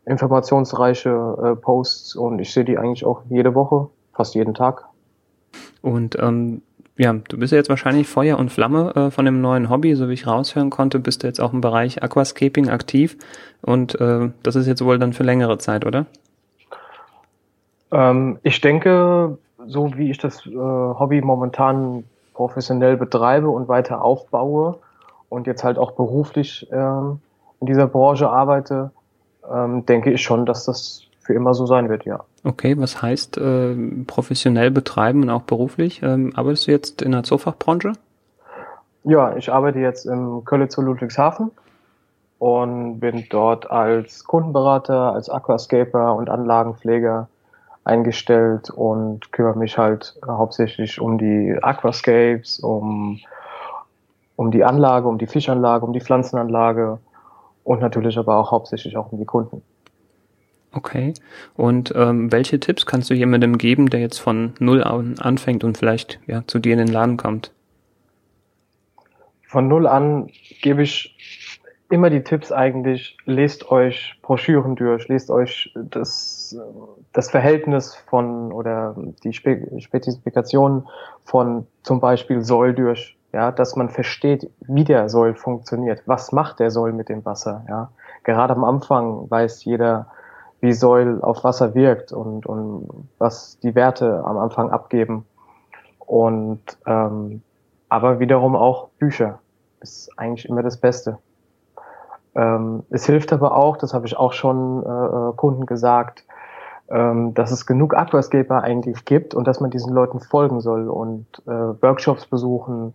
informationsreiche 0.08 1.10
äh, 1.10 1.56
Posts 1.56 2.16
und 2.16 2.38
ich 2.38 2.52
sehe 2.52 2.64
die 2.64 2.78
eigentlich 2.78 3.04
auch 3.04 3.22
jede 3.28 3.54
Woche, 3.54 3.88
fast 4.12 4.34
jeden 4.34 4.54
Tag. 4.54 4.84
Und 5.82 6.18
ähm, 6.20 6.62
ja, 6.96 7.12
du 7.12 7.38
bist 7.38 7.52
ja 7.52 7.58
jetzt 7.58 7.68
wahrscheinlich 7.68 8.08
Feuer 8.08 8.38
und 8.38 8.50
Flamme 8.50 8.92
äh, 8.96 9.10
von 9.10 9.24
dem 9.24 9.40
neuen 9.40 9.70
Hobby, 9.70 9.94
so 9.94 10.08
wie 10.08 10.14
ich 10.14 10.26
raushören 10.26 10.70
konnte, 10.70 10.98
bist 10.98 11.22
du 11.22 11.26
jetzt 11.26 11.40
auch 11.40 11.52
im 11.52 11.60
Bereich 11.60 12.02
Aquascaping 12.02 12.68
aktiv 12.68 13.16
und 13.62 14.00
äh, 14.00 14.30
das 14.42 14.56
ist 14.56 14.66
jetzt 14.66 14.84
wohl 14.84 14.98
dann 14.98 15.12
für 15.12 15.22
längere 15.22 15.58
Zeit, 15.58 15.86
oder? 15.86 16.06
Ähm, 17.92 18.38
ich 18.42 18.60
denke, 18.60 19.38
so 19.66 19.96
wie 19.96 20.10
ich 20.10 20.18
das 20.18 20.44
äh, 20.46 20.56
Hobby 20.56 21.20
momentan 21.20 22.04
professionell 22.34 22.96
betreibe 22.96 23.48
und 23.48 23.68
weiter 23.68 24.02
aufbaue 24.02 24.78
und 25.28 25.46
jetzt 25.46 25.64
halt 25.64 25.78
auch 25.78 25.92
beruflich 25.92 26.66
ähm, 26.72 27.20
in 27.60 27.66
dieser 27.66 27.86
Branche 27.86 28.30
arbeite, 28.30 28.90
ähm, 29.52 29.86
denke 29.86 30.10
ich 30.10 30.22
schon, 30.22 30.46
dass 30.46 30.64
das 30.64 31.02
für 31.20 31.34
immer 31.34 31.52
so 31.52 31.66
sein 31.66 31.88
wird, 31.88 32.04
ja. 32.04 32.20
Okay, 32.44 32.78
was 32.78 33.02
heißt 33.02 33.36
äh, 33.36 33.74
professionell 34.06 34.70
betreiben 34.70 35.22
und 35.22 35.30
auch 35.30 35.42
beruflich? 35.42 36.02
Ähm, 36.02 36.32
arbeitest 36.34 36.66
du 36.66 36.70
jetzt 36.70 37.02
in 37.02 37.12
der 37.12 37.22
Zoofachbranche? 37.22 37.92
Ja, 39.04 39.36
ich 39.36 39.52
arbeite 39.52 39.78
jetzt 39.78 40.06
im 40.06 40.44
Kölle 40.44 40.68
zu 40.68 40.80
Ludwigshafen 40.80 41.50
und 42.38 43.00
bin 43.00 43.26
dort 43.30 43.70
als 43.70 44.24
Kundenberater, 44.24 45.12
als 45.12 45.28
Aquascaper 45.28 46.14
und 46.14 46.30
Anlagenpfleger 46.30 47.28
eingestellt 47.84 48.70
und 48.70 49.32
kümmere 49.32 49.58
mich 49.58 49.78
halt 49.78 50.18
hauptsächlich 50.26 51.00
um 51.00 51.18
die 51.18 51.56
Aquascapes, 51.60 52.60
um, 52.60 53.18
um 54.36 54.50
die 54.50 54.64
Anlage, 54.64 55.08
um 55.08 55.18
die 55.18 55.26
Fischanlage, 55.26 55.84
um 55.84 55.92
die 55.92 56.00
Pflanzenanlage 56.00 56.98
und 57.68 57.80
natürlich 57.80 58.16
aber 58.16 58.38
auch 58.38 58.50
hauptsächlich 58.50 58.96
auch 58.96 59.12
um 59.12 59.18
die 59.18 59.26
Kunden. 59.26 59.60
Okay. 60.72 61.12
Und 61.54 61.92
ähm, 61.94 62.32
welche 62.32 62.58
Tipps 62.60 62.86
kannst 62.86 63.10
du 63.10 63.14
jemandem 63.14 63.58
geben, 63.58 63.90
der 63.90 64.00
jetzt 64.00 64.18
von 64.18 64.54
null 64.58 64.82
an 64.82 65.18
anfängt 65.18 65.64
und 65.64 65.76
vielleicht 65.76 66.18
ja, 66.26 66.42
zu 66.46 66.60
dir 66.60 66.72
in 66.72 66.78
den 66.78 66.88
Laden 66.88 67.18
kommt? 67.18 67.52
Von 69.46 69.68
null 69.68 69.86
an 69.86 70.30
gebe 70.62 70.82
ich 70.82 71.14
immer 71.90 72.08
die 72.08 72.22
Tipps 72.22 72.52
eigentlich, 72.52 73.18
lest 73.26 73.70
euch 73.70 74.18
Broschüren 74.22 74.74
durch, 74.74 75.06
lest 75.08 75.30
euch 75.30 75.74
das, 75.74 76.56
das 77.12 77.30
Verhältnis 77.30 77.94
von 78.08 78.50
oder 78.50 78.96
die 79.24 79.34
Spe 79.34 79.66
Spezifikationen 79.78 80.86
von 81.24 81.66
zum 81.82 82.00
Beispiel 82.00 82.42
Soll 82.42 82.74
durch, 82.74 83.17
ja, 83.32 83.52
dass 83.52 83.76
man 83.76 83.90
versteht, 83.90 84.50
wie 84.60 84.84
der 84.84 85.08
Soll 85.08 85.34
funktioniert, 85.34 86.02
was 86.06 86.32
macht 86.32 86.60
der 86.60 86.70
Soll 86.70 86.92
mit 86.92 87.08
dem 87.08 87.24
Wasser, 87.24 87.64
ja. 87.68 87.90
Gerade 88.24 88.54
am 88.54 88.64
Anfang 88.64 89.30
weiß 89.30 89.64
jeder, 89.64 90.06
wie 90.60 90.72
Soll 90.72 91.20
auf 91.22 91.44
Wasser 91.44 91.74
wirkt 91.74 92.12
und, 92.12 92.46
und 92.46 93.08
was 93.18 93.58
die 93.60 93.74
Werte 93.74 94.24
am 94.24 94.38
Anfang 94.38 94.70
abgeben. 94.70 95.24
Und 95.98 96.60
ähm, 96.86 97.42
aber 97.88 98.18
wiederum 98.18 98.56
auch 98.56 98.88
Bücher 98.98 99.38
ist 99.80 100.10
eigentlich 100.18 100.48
immer 100.48 100.62
das 100.62 100.76
Beste. 100.76 101.18
Ähm, 102.34 102.82
es 102.90 103.06
hilft 103.06 103.32
aber 103.32 103.56
auch, 103.56 103.76
das 103.76 103.94
habe 103.94 104.06
ich 104.06 104.16
auch 104.16 104.32
schon 104.32 104.84
äh, 104.84 104.88
äh, 104.88 105.32
Kunden 105.36 105.66
gesagt, 105.66 106.24
ähm, 106.90 107.34
dass 107.34 107.50
es 107.50 107.66
genug 107.66 107.96
Aquascaper 107.96 108.62
eigentlich 108.62 109.04
gibt 109.04 109.34
und 109.34 109.46
dass 109.46 109.60
man 109.60 109.70
diesen 109.70 109.92
Leuten 109.92 110.20
folgen 110.20 110.60
soll 110.60 110.88
und 110.88 111.26
äh, 111.46 111.50
Workshops 111.50 112.26
besuchen 112.26 112.94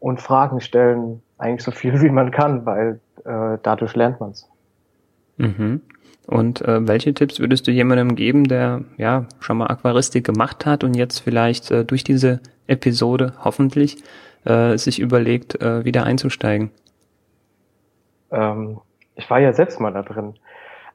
und 0.00 0.20
Fragen 0.20 0.60
stellen, 0.60 1.22
eigentlich 1.38 1.64
so 1.64 1.70
viel 1.70 2.00
wie 2.00 2.10
man 2.10 2.30
kann, 2.30 2.66
weil 2.66 3.00
äh, 3.24 3.58
dadurch 3.62 3.94
lernt 3.94 4.20
man 4.20 4.30
es. 4.30 4.48
Mhm. 5.36 5.82
Und 6.26 6.60
äh, 6.62 6.86
welche 6.86 7.14
Tipps 7.14 7.38
würdest 7.38 7.66
du 7.66 7.70
jemandem 7.70 8.16
geben, 8.16 8.44
der 8.44 8.82
ja 8.96 9.26
schon 9.38 9.58
mal 9.58 9.68
Aquaristik 9.68 10.24
gemacht 10.24 10.66
hat 10.66 10.82
und 10.82 10.94
jetzt 10.94 11.20
vielleicht 11.20 11.70
äh, 11.70 11.84
durch 11.84 12.02
diese 12.02 12.40
Episode 12.66 13.34
hoffentlich 13.44 14.02
äh, 14.44 14.76
sich 14.76 14.98
überlegt, 14.98 15.60
äh, 15.60 15.84
wieder 15.84 16.04
einzusteigen? 16.04 16.70
Ähm, 18.32 18.80
ich 19.14 19.30
war 19.30 19.38
ja 19.38 19.52
selbst 19.52 19.80
mal 19.80 19.92
da 19.92 20.02
drin. 20.02 20.34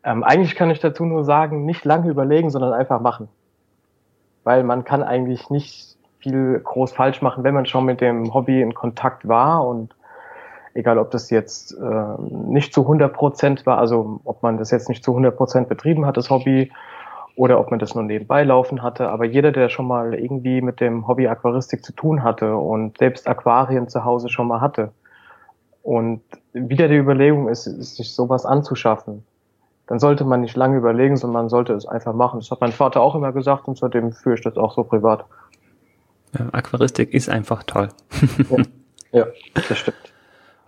Ähm, 0.03 0.23
eigentlich 0.23 0.55
kann 0.55 0.69
ich 0.69 0.79
dazu 0.79 1.05
nur 1.05 1.23
sagen, 1.23 1.65
nicht 1.65 1.85
lange 1.85 2.09
überlegen, 2.09 2.49
sondern 2.49 2.73
einfach 2.73 2.99
machen. 2.99 3.29
Weil 4.43 4.63
man 4.63 4.83
kann 4.83 5.03
eigentlich 5.03 5.49
nicht 5.49 5.95
viel 6.21 6.59
groß 6.59 6.93
falsch 6.93 7.21
machen, 7.21 7.43
wenn 7.43 7.53
man 7.53 7.65
schon 7.65 7.85
mit 7.85 8.01
dem 8.01 8.33
Hobby 8.33 8.61
in 8.61 8.73
Kontakt 8.73 9.27
war 9.27 9.65
und 9.67 9.95
egal 10.73 10.97
ob 10.97 11.11
das 11.11 11.29
jetzt 11.29 11.73
äh, 11.73 12.21
nicht 12.21 12.73
zu 12.73 12.81
100 12.81 13.13
Prozent 13.13 13.65
war, 13.65 13.77
also 13.77 14.21
ob 14.23 14.41
man 14.43 14.57
das 14.57 14.71
jetzt 14.71 14.89
nicht 14.89 15.03
zu 15.03 15.11
100 15.11 15.35
Prozent 15.35 15.69
betrieben 15.69 16.05
hat, 16.05 16.17
das 16.17 16.29
Hobby, 16.29 16.71
oder 17.35 17.59
ob 17.59 17.71
man 17.71 17.79
das 17.79 17.95
nur 17.95 18.03
nebenbei 18.03 18.43
laufen 18.43 18.83
hatte. 18.83 19.09
Aber 19.09 19.25
jeder, 19.25 19.51
der 19.51 19.69
schon 19.69 19.87
mal 19.87 20.13
irgendwie 20.13 20.61
mit 20.61 20.79
dem 20.79 21.07
Hobby 21.07 21.27
Aquaristik 21.27 21.83
zu 21.83 21.93
tun 21.93 22.23
hatte 22.23 22.55
und 22.55 22.97
selbst 22.97 23.27
Aquarien 23.27 23.87
zu 23.87 24.03
Hause 24.03 24.29
schon 24.29 24.47
mal 24.47 24.61
hatte 24.61 24.91
und 25.83 26.21
wieder 26.53 26.87
die 26.87 26.97
Überlegung 26.97 27.47
ist, 27.47 27.63
sich 27.63 28.13
sowas 28.13 28.45
anzuschaffen, 28.45 29.25
dann 29.87 29.99
sollte 29.99 30.23
man 30.23 30.41
nicht 30.41 30.55
lange 30.55 30.77
überlegen, 30.77 31.17
sondern 31.17 31.43
man 31.43 31.49
sollte 31.49 31.73
es 31.73 31.85
einfach 31.85 32.13
machen. 32.13 32.39
Das 32.39 32.51
hat 32.51 32.61
mein 32.61 32.71
Vater 32.71 33.01
auch 33.01 33.15
immer 33.15 33.31
gesagt 33.31 33.67
und 33.67 33.77
seitdem 33.77 34.11
führe 34.11 34.35
ich 34.35 34.41
das 34.41 34.57
auch 34.57 34.73
so 34.73 34.83
privat. 34.83 35.25
Ja, 36.37 36.49
Aquaristik 36.51 37.13
ist 37.13 37.29
einfach 37.29 37.63
toll. 37.63 37.89
ja, 39.11 39.25
ja, 39.25 39.27
das 39.53 39.77
stimmt. 39.77 39.97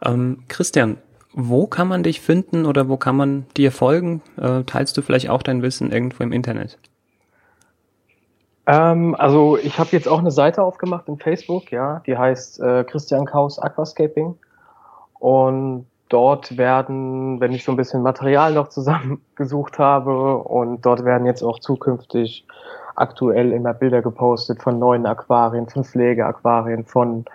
Ähm, 0.05 0.43
Christian, 0.49 0.97
wo 1.33 1.65
kann 1.65 1.87
man 1.87 2.03
dich 2.03 2.19
finden 2.19 2.65
oder 2.65 2.89
wo 2.89 2.97
kann 2.97 3.15
man 3.15 3.45
dir 3.55 3.71
folgen? 3.71 4.21
Äh, 4.35 4.63
teilst 4.63 4.97
du 4.97 5.01
vielleicht 5.01 5.29
auch 5.29 5.41
dein 5.41 5.61
Wissen 5.61 5.93
irgendwo 5.93 6.23
im 6.23 6.33
Internet? 6.33 6.77
Ähm, 8.65 9.15
also 9.17 9.57
ich 9.57 9.79
habe 9.79 9.89
jetzt 9.91 10.07
auch 10.07 10.19
eine 10.19 10.31
Seite 10.31 10.61
aufgemacht 10.61 11.07
in 11.07 11.17
Facebook, 11.17 11.71
ja, 11.71 12.01
die 12.05 12.17
heißt 12.17 12.59
äh, 12.59 12.83
Christian 12.83 13.25
Kaus 13.25 13.59
Aquascaping. 13.59 14.35
Und 15.19 15.87
dort 16.09 16.57
werden, 16.57 17.39
wenn 17.39 17.51
ich 17.53 17.63
so 17.63 17.71
ein 17.71 17.77
bisschen 17.77 18.03
Material 18.03 18.53
noch 18.53 18.69
zusammengesucht 18.69 19.79
habe, 19.79 20.37
und 20.37 20.81
dort 20.85 21.03
werden 21.03 21.25
jetzt 21.25 21.43
auch 21.43 21.59
zukünftig 21.59 22.45
aktuell 22.95 23.51
immer 23.51 23.73
Bilder 23.73 24.01
gepostet 24.01 24.61
von 24.61 24.79
neuen 24.79 25.05
Aquarien, 25.05 25.67
von 25.67 25.83
Pflegeaquarien, 25.83 26.85
von, 26.85 27.25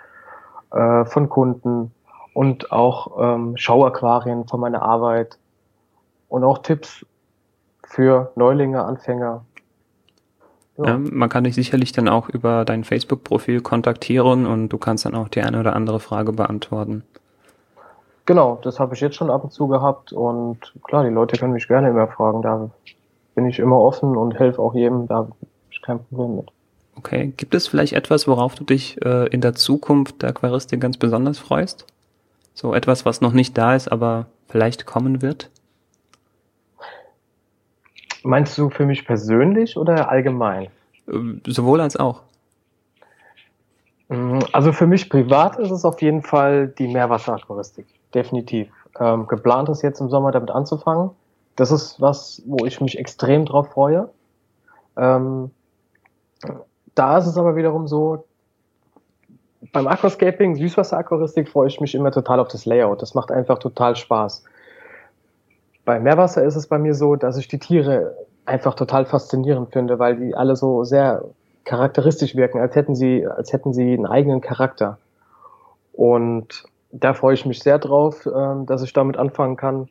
äh, 0.71 1.05
von 1.05 1.29
Kunden 1.29 1.91
und 2.33 2.71
auch 2.71 3.17
ähm, 3.19 3.57
Schauaquarien 3.57 4.47
von 4.47 4.59
meiner 4.59 4.81
Arbeit 4.81 5.37
und 6.29 6.43
auch 6.43 6.59
Tipps 6.59 7.05
für 7.83 8.31
Neulinge, 8.35 8.83
Anfänger. 8.83 9.43
Ja. 10.77 10.85
Ja, 10.85 10.97
man 10.97 11.27
kann 11.27 11.43
dich 11.43 11.55
sicherlich 11.55 11.91
dann 11.91 12.07
auch 12.07 12.29
über 12.29 12.63
dein 12.63 12.85
Facebook-Profil 12.85 13.61
kontaktieren 13.61 14.45
und 14.45 14.69
du 14.69 14.77
kannst 14.77 15.05
dann 15.05 15.15
auch 15.15 15.27
die 15.27 15.41
eine 15.41 15.59
oder 15.59 15.75
andere 15.75 15.99
Frage 15.99 16.31
beantworten. 16.31 17.03
Genau, 18.25 18.59
das 18.61 18.79
habe 18.79 18.93
ich 18.93 19.01
jetzt 19.01 19.15
schon 19.15 19.31
ab 19.31 19.43
und 19.43 19.51
zu 19.51 19.67
gehabt 19.67 20.13
und 20.13 20.73
klar, 20.83 21.03
die 21.03 21.09
Leute 21.09 21.37
können 21.37 21.51
mich 21.51 21.67
gerne 21.67 21.89
immer 21.89 22.07
fragen. 22.07 22.41
Da 22.43 22.69
bin 23.39 23.49
ich 23.49 23.59
immer 23.59 23.79
offen 23.79 24.17
und 24.17 24.37
helfe 24.37 24.61
auch 24.61 24.73
jedem, 24.73 25.07
da 25.07 25.15
habe 25.15 25.31
ich 25.71 25.81
kein 25.81 26.03
Problem 26.03 26.35
mit. 26.35 26.51
Okay, 26.97 27.31
gibt 27.37 27.55
es 27.55 27.69
vielleicht 27.69 27.93
etwas, 27.93 28.27
worauf 28.27 28.53
du 28.53 28.65
dich 28.65 29.01
äh, 29.05 29.27
in 29.27 29.39
der 29.39 29.55
Zukunft 29.55 30.21
der 30.21 30.31
Aquaristik 30.31 30.81
ganz 30.81 30.97
besonders 30.97 31.39
freust? 31.39 31.85
So 32.53 32.73
etwas, 32.73 33.05
was 33.05 33.21
noch 33.21 33.31
nicht 33.31 33.57
da 33.57 33.75
ist, 33.75 33.89
aber 33.89 34.25
vielleicht 34.49 34.85
kommen 34.85 35.21
wird? 35.21 35.49
Meinst 38.23 38.57
du 38.57 38.69
für 38.69 38.85
mich 38.85 39.05
persönlich 39.05 39.77
oder 39.77 40.09
allgemein? 40.09 40.67
Ähm, 41.07 41.39
sowohl 41.47 41.79
als 41.79 41.95
auch. 41.95 42.23
Mm, 44.09 44.39
also 44.51 44.73
für 44.73 44.85
mich 44.85 45.09
privat 45.09 45.57
ist 45.57 45.71
es 45.71 45.85
auf 45.85 46.01
jeden 46.01 46.23
Fall 46.23 46.67
die 46.67 46.89
Meerwasseraquaristik. 46.89 47.85
Definitiv. 48.13 48.67
Ähm, 48.99 49.27
geplant 49.27 49.69
ist 49.69 49.81
jetzt 49.81 50.01
im 50.01 50.09
Sommer 50.09 50.33
damit 50.33 50.51
anzufangen. 50.51 51.11
Das 51.59 51.71
ist 51.71 51.99
was, 51.99 52.41
wo 52.45 52.65
ich 52.65 52.79
mich 52.79 52.97
extrem 52.97 53.43
drauf 53.43 53.67
freue. 53.73 54.07
Ähm, 54.95 55.51
da 56.95 57.17
ist 57.17 57.27
es 57.27 57.37
aber 57.37 57.57
wiederum 57.57 57.85
so, 57.85 58.23
beim 59.73 59.85
Aquascaping, 59.85 60.55
Süßwasser-Aquaristik, 60.55 61.49
freue 61.49 61.67
ich 61.67 61.81
mich 61.81 61.95
immer 61.95 62.13
total 62.13 62.39
auf 62.39 62.47
das 62.47 62.65
Layout. 62.65 63.01
Das 63.01 63.13
macht 63.13 63.29
einfach 63.29 63.59
total 63.59 63.97
Spaß. 63.97 64.45
Bei 65.83 65.99
Meerwasser 65.99 66.45
ist 66.45 66.55
es 66.55 66.67
bei 66.67 66.77
mir 66.77 66.93
so, 66.93 67.17
dass 67.17 67.35
ich 67.35 67.49
die 67.49 67.59
Tiere 67.59 68.15
einfach 68.45 68.75
total 68.75 69.05
faszinierend 69.05 69.73
finde, 69.73 69.99
weil 69.99 70.15
die 70.15 70.35
alle 70.35 70.55
so 70.55 70.85
sehr 70.85 71.25
charakteristisch 71.65 72.37
wirken, 72.37 72.61
als 72.61 72.73
hätten 72.73 72.95
sie, 72.95 73.27
als 73.27 73.51
hätten 73.51 73.73
sie 73.73 73.95
einen 73.95 74.05
eigenen 74.05 74.39
Charakter. 74.39 74.97
Und 75.91 76.63
da 76.93 77.13
freue 77.13 77.33
ich 77.33 77.45
mich 77.45 77.59
sehr 77.59 77.79
drauf, 77.79 78.25
äh, 78.25 78.65
dass 78.65 78.81
ich 78.81 78.93
damit 78.93 79.17
anfangen 79.17 79.57
kann 79.57 79.89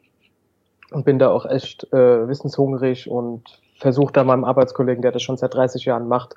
und 0.91 1.05
bin 1.05 1.19
da 1.19 1.31
auch 1.31 1.47
echt 1.47 1.93
äh, 1.93 2.29
wissenshungrig 2.29 3.11
und 3.11 3.61
versuche 3.79 4.13
da 4.13 4.25
meinem 4.25 4.45
Arbeitskollegen, 4.45 5.03
der 5.03 5.13
das 5.13 5.23
schon 5.23 5.37
seit 5.37 5.55
30 5.55 5.85
Jahren 5.85 6.09
macht, 6.09 6.35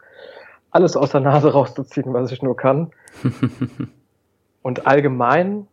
alles 0.72 0.96
aus 0.96 1.12
der 1.12 1.22
Nase 1.22 1.51
rauszuziehen, 1.53 2.13
was 2.13 2.31
ich 2.31 2.41
nur 2.41 2.55
kann. 2.55 2.91
und 4.62 4.88
allgemein, 4.88 5.67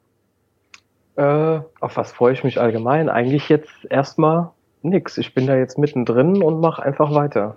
äh, 1.17 1.61
auf 1.81 1.97
was 1.97 2.13
freue 2.13 2.33
ich 2.33 2.45
mich 2.45 2.61
allgemein? 2.61 3.09
Eigentlich 3.09 3.49
jetzt 3.49 3.85
erstmal 3.91 4.51
nix. 4.83 5.19
Ich 5.19 5.35
bin 5.35 5.47
da 5.47 5.57
jetzt 5.57 5.79
mittendrin 5.79 6.43
und 6.43 6.61
mache 6.61 6.83
einfach 6.83 7.15
weiter. 7.15 7.57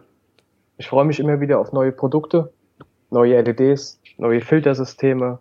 Ich 0.77 0.89
freue 0.89 1.05
mich 1.05 1.19
immer 1.19 1.39
wieder 1.39 1.59
auf 1.59 1.71
neue 1.71 1.91
Produkte, 1.91 2.51
neue 3.11 3.39
LEDs, 3.39 4.01
neue 4.17 4.41
Filtersysteme, 4.41 5.39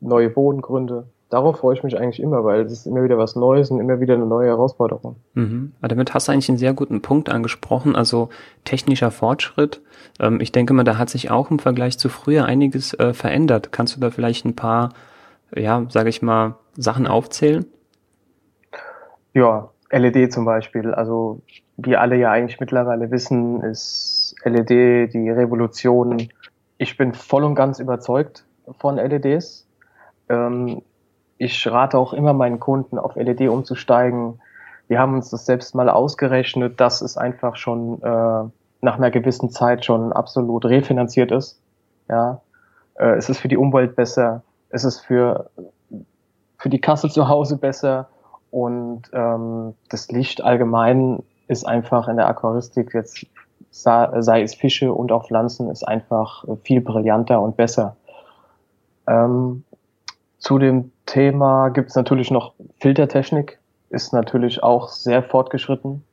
neue 0.00 0.30
Bodengründe 0.30 1.08
darauf 1.30 1.58
freue 1.58 1.76
ich 1.76 1.82
mich 1.82 1.98
eigentlich 1.98 2.20
immer, 2.20 2.44
weil 2.44 2.62
es 2.62 2.72
ist 2.72 2.86
immer 2.86 3.02
wieder 3.02 3.16
was 3.16 3.36
Neues 3.36 3.70
und 3.70 3.80
immer 3.80 4.00
wieder 4.00 4.14
eine 4.14 4.26
neue 4.26 4.48
Herausforderung. 4.48 5.16
Mhm. 5.34 5.72
Aber 5.78 5.88
damit 5.88 6.12
hast 6.12 6.28
du 6.28 6.32
eigentlich 6.32 6.48
einen 6.48 6.58
sehr 6.58 6.74
guten 6.74 7.00
Punkt 7.00 7.30
angesprochen, 7.30 7.96
also 7.96 8.28
technischer 8.64 9.10
Fortschritt. 9.10 9.80
Ähm, 10.18 10.40
ich 10.40 10.52
denke 10.52 10.74
mal, 10.74 10.84
da 10.84 10.98
hat 10.98 11.08
sich 11.08 11.30
auch 11.30 11.50
im 11.50 11.58
Vergleich 11.58 11.98
zu 11.98 12.08
früher 12.08 12.44
einiges 12.44 12.94
äh, 12.94 13.14
verändert. 13.14 13.72
Kannst 13.72 13.96
du 13.96 14.00
da 14.00 14.10
vielleicht 14.10 14.44
ein 14.44 14.56
paar, 14.56 14.90
ja, 15.54 15.86
sage 15.88 16.08
ich 16.08 16.20
mal, 16.20 16.56
Sachen 16.76 17.06
aufzählen? 17.06 17.64
Ja, 19.32 19.70
LED 19.90 20.32
zum 20.32 20.44
Beispiel. 20.44 20.92
Also 20.92 21.40
wie 21.76 21.96
alle 21.96 22.16
ja 22.16 22.32
eigentlich 22.32 22.58
mittlerweile 22.60 23.10
wissen, 23.10 23.62
ist 23.62 24.34
LED 24.44 25.14
die 25.14 25.30
Revolution. 25.30 26.28
Ich 26.76 26.96
bin 26.96 27.14
voll 27.14 27.44
und 27.44 27.54
ganz 27.54 27.78
überzeugt 27.78 28.44
von 28.78 28.96
LEDs 28.96 29.66
Ähm, 30.28 30.82
ich 31.40 31.66
rate 31.66 31.96
auch 31.96 32.12
immer 32.12 32.34
meinen 32.34 32.60
Kunden, 32.60 32.98
auf 32.98 33.16
LED 33.16 33.48
umzusteigen. 33.48 34.42
Wir 34.88 34.98
haben 34.98 35.14
uns 35.14 35.30
das 35.30 35.46
selbst 35.46 35.74
mal 35.74 35.88
ausgerechnet, 35.88 36.78
dass 36.78 37.00
es 37.00 37.16
einfach 37.16 37.56
schon 37.56 38.02
äh, 38.02 38.44
nach 38.82 38.98
einer 38.98 39.10
gewissen 39.10 39.48
Zeit 39.48 39.86
schon 39.86 40.12
absolut 40.12 40.66
refinanziert 40.66 41.32
ist. 41.32 41.58
Ja, 42.10 42.42
äh, 42.96 43.16
es 43.16 43.30
ist 43.30 43.40
für 43.40 43.48
die 43.48 43.56
Umwelt 43.56 43.96
besser, 43.96 44.42
es 44.68 44.84
ist 44.84 45.00
für 45.00 45.48
für 46.58 46.68
die 46.68 46.80
Kasse 46.80 47.08
zu 47.08 47.28
Hause 47.28 47.56
besser 47.56 48.10
und 48.50 49.04
ähm, 49.14 49.72
das 49.88 50.10
Licht 50.10 50.44
allgemein 50.44 51.22
ist 51.48 51.66
einfach 51.66 52.06
in 52.06 52.18
der 52.18 52.28
Aquaristik 52.28 52.92
jetzt 52.92 53.26
sei 53.70 54.42
es 54.42 54.54
Fische 54.54 54.92
und 54.92 55.10
auch 55.10 55.26
Pflanzen 55.26 55.70
ist 55.70 55.88
einfach 55.88 56.44
viel 56.64 56.82
brillanter 56.82 57.40
und 57.40 57.56
besser. 57.56 57.96
Ähm, 59.06 59.64
zu 60.38 60.58
dem 60.58 60.92
Thema 61.10 61.70
gibt 61.70 61.90
es 61.90 61.96
natürlich 61.96 62.30
noch 62.30 62.54
Filtertechnik, 62.78 63.58
ist 63.90 64.12
natürlich 64.12 64.62
auch 64.62 64.88
sehr 64.88 65.22
fortgeschritten. 65.24 66.04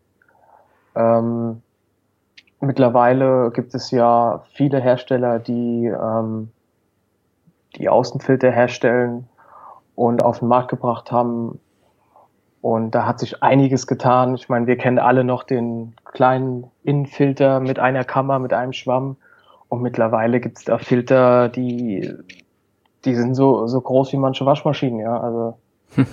Ähm, 0.96 1.62
mittlerweile 2.60 3.52
gibt 3.52 3.76
es 3.76 3.92
ja 3.92 4.44
viele 4.54 4.80
Hersteller, 4.80 5.38
die 5.38 5.86
ähm, 5.86 6.50
die 7.76 7.90
Außenfilter 7.90 8.50
herstellen 8.50 9.28
und 9.94 10.24
auf 10.24 10.40
den 10.40 10.48
Markt 10.48 10.70
gebracht 10.70 11.12
haben. 11.12 11.60
Und 12.62 12.92
da 12.92 13.06
hat 13.06 13.20
sich 13.20 13.44
einiges 13.44 13.86
getan. 13.86 14.34
Ich 14.34 14.50
meine, 14.50 14.66
wir 14.66 14.78
kennen 14.78 14.98
alle 14.98 15.24
noch 15.24 15.44
den 15.44 15.96
kleinen 16.06 16.72
Innenfilter 16.84 17.60
mit 17.60 17.78
einer 17.78 18.04
Kammer, 18.04 18.40
mit 18.40 18.52
einem 18.52 18.74
Schwamm. 18.74 19.18
Und 19.70 19.84
mittlerweile 19.84 20.40
gibt 20.40 20.58
es 20.58 20.64
da 20.64 20.80
Filter, 20.80 21.50
die 21.50 22.12
die 23.08 23.16
sind 23.16 23.36
so, 23.36 23.68
so 23.68 23.80
groß 23.80 24.12
wie 24.12 24.18
manche 24.18 24.46
Waschmaschinen, 24.46 25.00
ja. 25.00 25.20
Also 25.20 25.58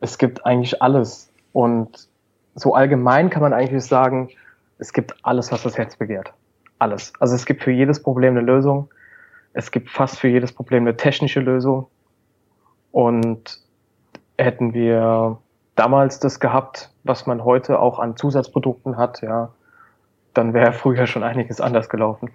es 0.00 0.18
gibt 0.18 0.44
eigentlich 0.44 0.82
alles. 0.82 1.32
Und 1.52 2.08
so 2.54 2.74
allgemein 2.74 3.30
kann 3.30 3.42
man 3.42 3.52
eigentlich 3.52 3.84
sagen, 3.84 4.28
es 4.78 4.92
gibt 4.92 5.14
alles, 5.22 5.52
was 5.52 5.62
das 5.62 5.78
Herz 5.78 5.96
begehrt. 5.96 6.32
Alles. 6.78 7.12
Also 7.20 7.36
es 7.36 7.46
gibt 7.46 7.62
für 7.62 7.70
jedes 7.70 8.02
Problem 8.02 8.36
eine 8.36 8.44
Lösung. 8.44 8.90
Es 9.52 9.70
gibt 9.70 9.88
fast 9.88 10.18
für 10.18 10.28
jedes 10.28 10.52
Problem 10.52 10.82
eine 10.82 10.96
technische 10.96 11.40
Lösung. 11.40 11.86
Und 12.90 13.60
hätten 14.36 14.74
wir 14.74 15.38
damals 15.76 16.18
das 16.18 16.40
gehabt, 16.40 16.92
was 17.04 17.26
man 17.26 17.44
heute 17.44 17.78
auch 17.78 18.00
an 18.00 18.16
Zusatzprodukten 18.16 18.96
hat, 18.96 19.22
ja, 19.22 19.50
dann 20.34 20.54
wäre 20.54 20.72
früher 20.72 21.06
schon 21.06 21.22
einiges 21.22 21.60
anders 21.60 21.88
gelaufen. 21.88 22.30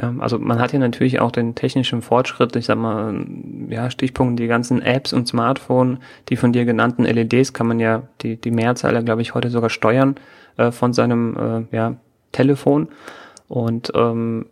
Ja, 0.00 0.14
also 0.18 0.38
man 0.38 0.60
hat 0.60 0.72
ja 0.72 0.78
natürlich 0.78 1.18
auch 1.18 1.32
den 1.32 1.56
technischen 1.56 2.02
Fortschritt, 2.02 2.54
ich 2.54 2.66
sag 2.66 2.78
mal, 2.78 3.26
ja, 3.68 3.90
Stichpunkt, 3.90 4.38
die 4.38 4.46
ganzen 4.46 4.80
Apps 4.80 5.12
und 5.12 5.26
Smartphone, 5.26 5.98
die 6.28 6.36
von 6.36 6.52
dir 6.52 6.64
genannten 6.64 7.04
LEDs 7.04 7.52
kann 7.52 7.66
man 7.66 7.80
ja, 7.80 8.04
die, 8.20 8.36
die 8.36 8.52
Mehrzahl, 8.52 9.02
glaube 9.02 9.22
ich, 9.22 9.34
heute 9.34 9.50
sogar 9.50 9.70
steuern 9.70 10.14
äh, 10.56 10.70
von 10.70 10.92
seinem 10.92 11.66
äh, 11.72 11.76
ja, 11.76 11.96
Telefon. 12.30 12.88
Und 13.48 13.90
ähm, 13.94 14.46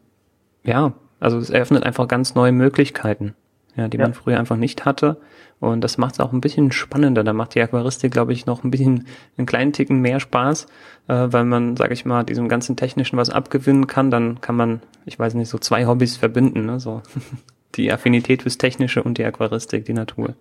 ja, 0.65 0.95
also 1.21 1.39
es 1.39 1.51
eröffnet 1.51 1.85
einfach 1.85 2.09
ganz 2.09 2.35
neue 2.35 2.53
Möglichkeiten, 2.53 3.35
ja, 3.77 3.87
die 3.87 3.99
ja. 3.99 4.05
man 4.05 4.15
früher 4.15 4.41
einfach 4.41 4.57
nicht 4.57 4.85
hatte. 4.85 5.17
Und 5.59 5.81
das 5.83 5.97
macht 5.97 6.15
es 6.15 6.21
auch 6.21 6.33
ein 6.33 6.41
bisschen 6.41 6.71
spannender. 6.71 7.25
Da 7.25 7.33
macht 7.33 7.55
die 7.55 7.63
Aquaristik, 7.63 8.13
glaube 8.13 8.33
ich, 8.33 8.45
noch 8.45 8.63
ein 8.63 8.71
bisschen 8.71 9.07
einen 9.39 9.47
kleinen 9.47 9.73
Ticken 9.73 10.01
mehr 10.01 10.21
Spaß, 10.21 10.67
äh, 11.09 11.29
weil 11.31 11.45
man, 11.45 11.77
sage 11.77 11.95
ich 11.95 12.05
mal, 12.05 12.25
diesem 12.25 12.49
ganzen 12.49 12.77
Technischen 12.77 13.17
was 13.17 13.31
abgewinnen 13.31 13.87
kann. 13.87 14.11
Dann 14.11 14.41
kann 14.41 14.55
man, 14.55 14.83
ich 15.07 15.19
weiß 15.19 15.35
nicht, 15.35 15.49
so 15.49 15.59
zwei 15.59 15.87
Hobbys 15.87 16.17
verbinden. 16.17 16.67
Ne? 16.67 16.79
So 16.79 17.03
die 17.75 17.91
Affinität 17.91 18.43
fürs 18.43 18.59
Technische 18.59 19.03
und 19.03 19.19
die 19.19 19.25
Aquaristik, 19.25 19.87
die 19.87 19.95
Natur. 19.95 20.35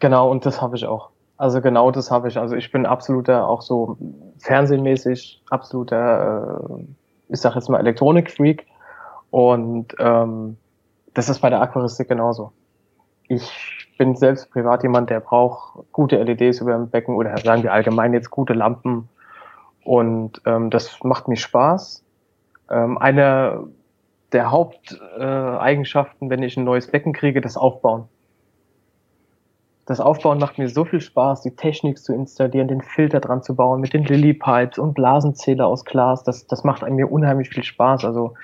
Genau, 0.00 0.30
und 0.30 0.46
das 0.46 0.60
habe 0.62 0.76
ich 0.76 0.86
auch. 0.86 1.10
Also 1.36 1.60
genau 1.60 1.90
das 1.90 2.10
habe 2.10 2.28
ich. 2.28 2.38
Also 2.38 2.56
ich 2.56 2.72
bin 2.72 2.86
absoluter, 2.86 3.46
auch 3.46 3.60
so 3.60 3.98
fernsehmäßig, 4.38 5.42
absoluter, 5.50 6.60
äh, 6.78 6.84
ich 7.28 7.40
sag 7.40 7.54
jetzt 7.54 7.68
mal 7.68 7.78
Elektronik-Freak. 7.78 8.66
Und 9.30 9.94
ähm, 9.98 10.56
das 11.12 11.28
ist 11.28 11.40
bei 11.40 11.50
der 11.50 11.60
Aquaristik 11.60 12.08
genauso. 12.08 12.52
Ich 13.28 13.85
bin 13.96 14.14
selbst 14.16 14.50
privat 14.50 14.82
jemand, 14.82 15.10
der 15.10 15.20
braucht 15.20 15.84
gute 15.92 16.22
LEDs 16.22 16.60
über 16.60 16.72
dem 16.72 16.90
Becken 16.90 17.14
oder 17.14 17.36
sagen 17.38 17.62
wir 17.62 17.72
allgemein 17.72 18.12
jetzt 18.12 18.30
gute 18.30 18.52
Lampen. 18.52 19.08
Und 19.84 20.42
ähm, 20.44 20.70
das 20.70 21.02
macht 21.02 21.28
mir 21.28 21.36
Spaß. 21.36 22.04
Ähm, 22.70 22.98
eine 22.98 23.68
der 24.32 24.50
Haupteigenschaften, 24.50 26.30
wenn 26.30 26.42
ich 26.42 26.56
ein 26.56 26.64
neues 26.64 26.90
Becken 26.90 27.12
kriege, 27.12 27.40
das 27.40 27.56
Aufbauen. 27.56 28.08
Das 29.86 30.00
Aufbauen 30.00 30.38
macht 30.38 30.58
mir 30.58 30.68
so 30.68 30.84
viel 30.84 31.00
Spaß, 31.00 31.42
die 31.42 31.54
Technik 31.54 31.98
zu 31.98 32.12
installieren, 32.12 32.66
den 32.66 32.82
Filter 32.82 33.20
dran 33.20 33.44
zu 33.44 33.54
bauen, 33.54 33.80
mit 33.80 33.92
den 33.92 34.04
Lily 34.04 34.36
und 34.78 34.94
Blasenzähler 34.94 35.68
aus 35.68 35.84
Glas. 35.84 36.24
Das, 36.24 36.48
das 36.48 36.64
macht 36.64 36.82
mir 36.90 37.10
unheimlich 37.10 37.50
viel 37.50 37.62
Spaß. 37.62 38.04
Also 38.04 38.34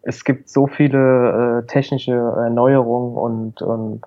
es 0.00 0.24
gibt 0.24 0.48
so 0.48 0.66
viele 0.66 1.60
äh, 1.60 1.66
technische 1.66 2.12
Erneuerungen 2.12 3.16
und, 3.16 3.60
und 3.60 4.02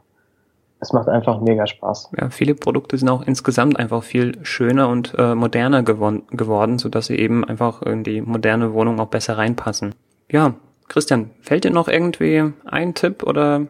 es 0.80 0.94
macht 0.94 1.08
einfach 1.08 1.40
mega 1.42 1.66
Spaß. 1.66 2.12
Ja, 2.20 2.30
viele 2.30 2.54
Produkte 2.54 2.98
sind 2.98 3.10
auch 3.10 3.24
insgesamt 3.24 3.80
einfach 3.80 4.04
viel 4.04 4.38
schöner 4.44 4.90
und 4.90 5.14
äh, 5.18 5.34
moderner 5.34 5.84
geworden, 5.84 6.78
sodass 6.80 7.08
sie 7.08 7.18
eben 7.18 7.44
einfach 7.46 7.82
in 7.82 8.04
die 8.04 8.22
moderne 8.22 8.74
Wohnung 8.74 9.00
auch 9.00 9.08
besser 9.08 9.38
reinpassen. 9.38 9.96
Ja, 10.30 10.56
Christian, 10.88 11.32
fällt 11.42 11.64
dir 11.64 11.72
noch 11.72 11.88
irgendwie 11.88 12.52
ein 12.66 12.94
Tipp 12.94 13.24
oder 13.24 13.68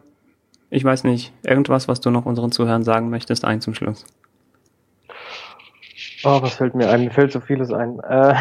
ich 0.68 0.84
weiß 0.84 1.04
nicht, 1.04 1.32
irgendwas, 1.42 1.88
was 1.88 2.00
du 2.00 2.10
noch 2.10 2.26
unseren 2.26 2.52
Zuhörern 2.52 2.82
sagen 2.82 3.08
möchtest, 3.08 3.44
ein 3.44 3.60
zum 3.60 3.74
Schluss? 3.74 4.04
Oh, 6.24 6.42
was 6.42 6.54
fällt 6.54 6.74
mir 6.74 6.90
ein? 6.90 7.04
Mir 7.04 7.10
fällt 7.10 7.32
so 7.32 7.40
vieles 7.40 7.72
ein. 7.72 8.00
Äh, 8.00 8.34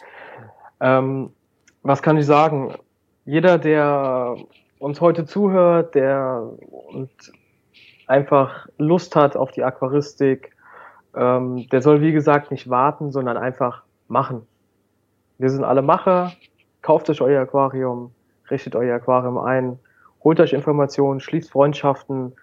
ähm, 0.80 1.30
was 1.82 2.02
kann 2.02 2.16
ich 2.16 2.26
sagen? 2.26 2.74
Jeder, 3.26 3.58
der 3.58 4.36
uns 4.78 5.00
heute 5.00 5.26
zuhört, 5.26 5.94
der 5.94 6.42
und 6.88 7.10
einfach 8.10 8.66
Lust 8.76 9.16
hat 9.16 9.36
auf 9.36 9.52
die 9.52 9.62
Aquaristik, 9.62 10.54
ähm, 11.14 11.68
der 11.70 11.80
soll 11.80 12.00
wie 12.00 12.12
gesagt 12.12 12.50
nicht 12.50 12.68
warten, 12.68 13.12
sondern 13.12 13.36
einfach 13.36 13.84
machen. 14.08 14.46
Wir 15.38 15.48
sind 15.48 15.64
alle 15.64 15.82
Macher, 15.82 16.32
kauft 16.82 17.08
euch 17.08 17.22
euer 17.22 17.40
Aquarium, 17.40 18.12
richtet 18.50 18.76
euer 18.76 18.96
Aquarium 18.96 19.38
ein, 19.38 19.78
holt 20.22 20.40
euch 20.40 20.52
Informationen, 20.52 21.20
schließt 21.20 21.50
Freundschaften, 21.50 22.34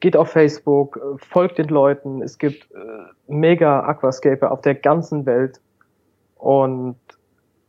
geht 0.00 0.16
auf 0.16 0.30
Facebook, 0.30 0.98
folgt 1.18 1.58
den 1.58 1.68
Leuten. 1.68 2.22
Es 2.22 2.38
gibt 2.38 2.68
äh, 2.72 2.78
mega 3.28 3.84
Aquascaper 3.84 4.50
auf 4.50 4.62
der 4.62 4.74
ganzen 4.74 5.26
Welt 5.26 5.60
und 6.36 6.96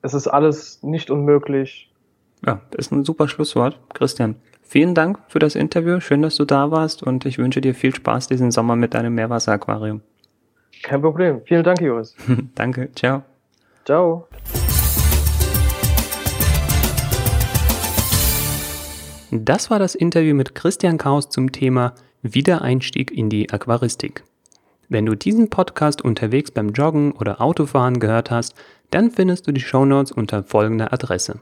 es 0.01 0.13
ist 0.13 0.27
alles 0.27 0.81
nicht 0.81 1.11
unmöglich. 1.11 1.92
Ja, 2.45 2.61
das 2.71 2.87
ist 2.87 2.91
ein 2.91 3.05
super 3.05 3.27
Schlusswort. 3.27 3.79
Christian, 3.93 4.35
Vielen 4.73 4.95
Dank 4.95 5.19
für 5.27 5.37
das 5.37 5.53
Interview. 5.53 5.99
Schön, 5.99 6.23
dass 6.23 6.35
du 6.35 6.45
da 6.45 6.71
warst 6.71 7.03
und 7.03 7.25
ich 7.25 7.37
wünsche 7.37 7.61
dir 7.61 7.75
viel 7.75 7.93
Spaß 7.93 8.29
diesen 8.29 8.49
Sommer 8.49 8.75
mit 8.75 8.95
deinem 8.95 9.13
Meerwasseraquarium. 9.13 10.01
Kein 10.81 11.01
Problem. 11.01 11.41
Vielen 11.45 11.63
Dank, 11.63 11.79
Joris. 11.79 12.15
Danke. 12.55 12.89
Ciao. 12.95 13.21
Ciao. 13.85 14.27
Das 19.29 19.69
war 19.69 19.77
das 19.77 19.93
Interview 19.93 20.33
mit 20.33 20.55
Christian 20.55 20.97
Kaus 20.97 21.29
zum 21.29 21.51
Thema 21.51 21.93
Wiedereinstieg 22.23 23.11
in 23.11 23.29
die 23.29 23.51
Aquaristik. 23.51 24.23
Wenn 24.89 25.05
du 25.05 25.13
diesen 25.13 25.51
Podcast 25.51 26.01
unterwegs 26.01 26.49
beim 26.49 26.69
Joggen 26.69 27.11
oder 27.11 27.41
Autofahren 27.41 27.99
gehört 27.99 28.31
hast, 28.31 28.55
dann 28.89 29.11
findest 29.11 29.45
du 29.45 29.51
die 29.51 29.61
Shownotes 29.61 30.11
unter 30.11 30.43
folgender 30.43 30.91
Adresse 30.93 31.41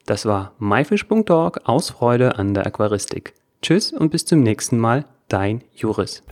Das 0.06 0.24
war 0.24 0.52
myfish.org 0.58 1.68
aus 1.68 1.90
Freude 1.90 2.38
an 2.38 2.54
der 2.54 2.66
Aquaristik. 2.66 3.34
Tschüss 3.60 3.92
und 3.92 4.10
bis 4.10 4.24
zum 4.24 4.42
nächsten 4.42 4.78
Mal, 4.78 5.04
dein 5.28 5.62
Juris. 5.74 6.22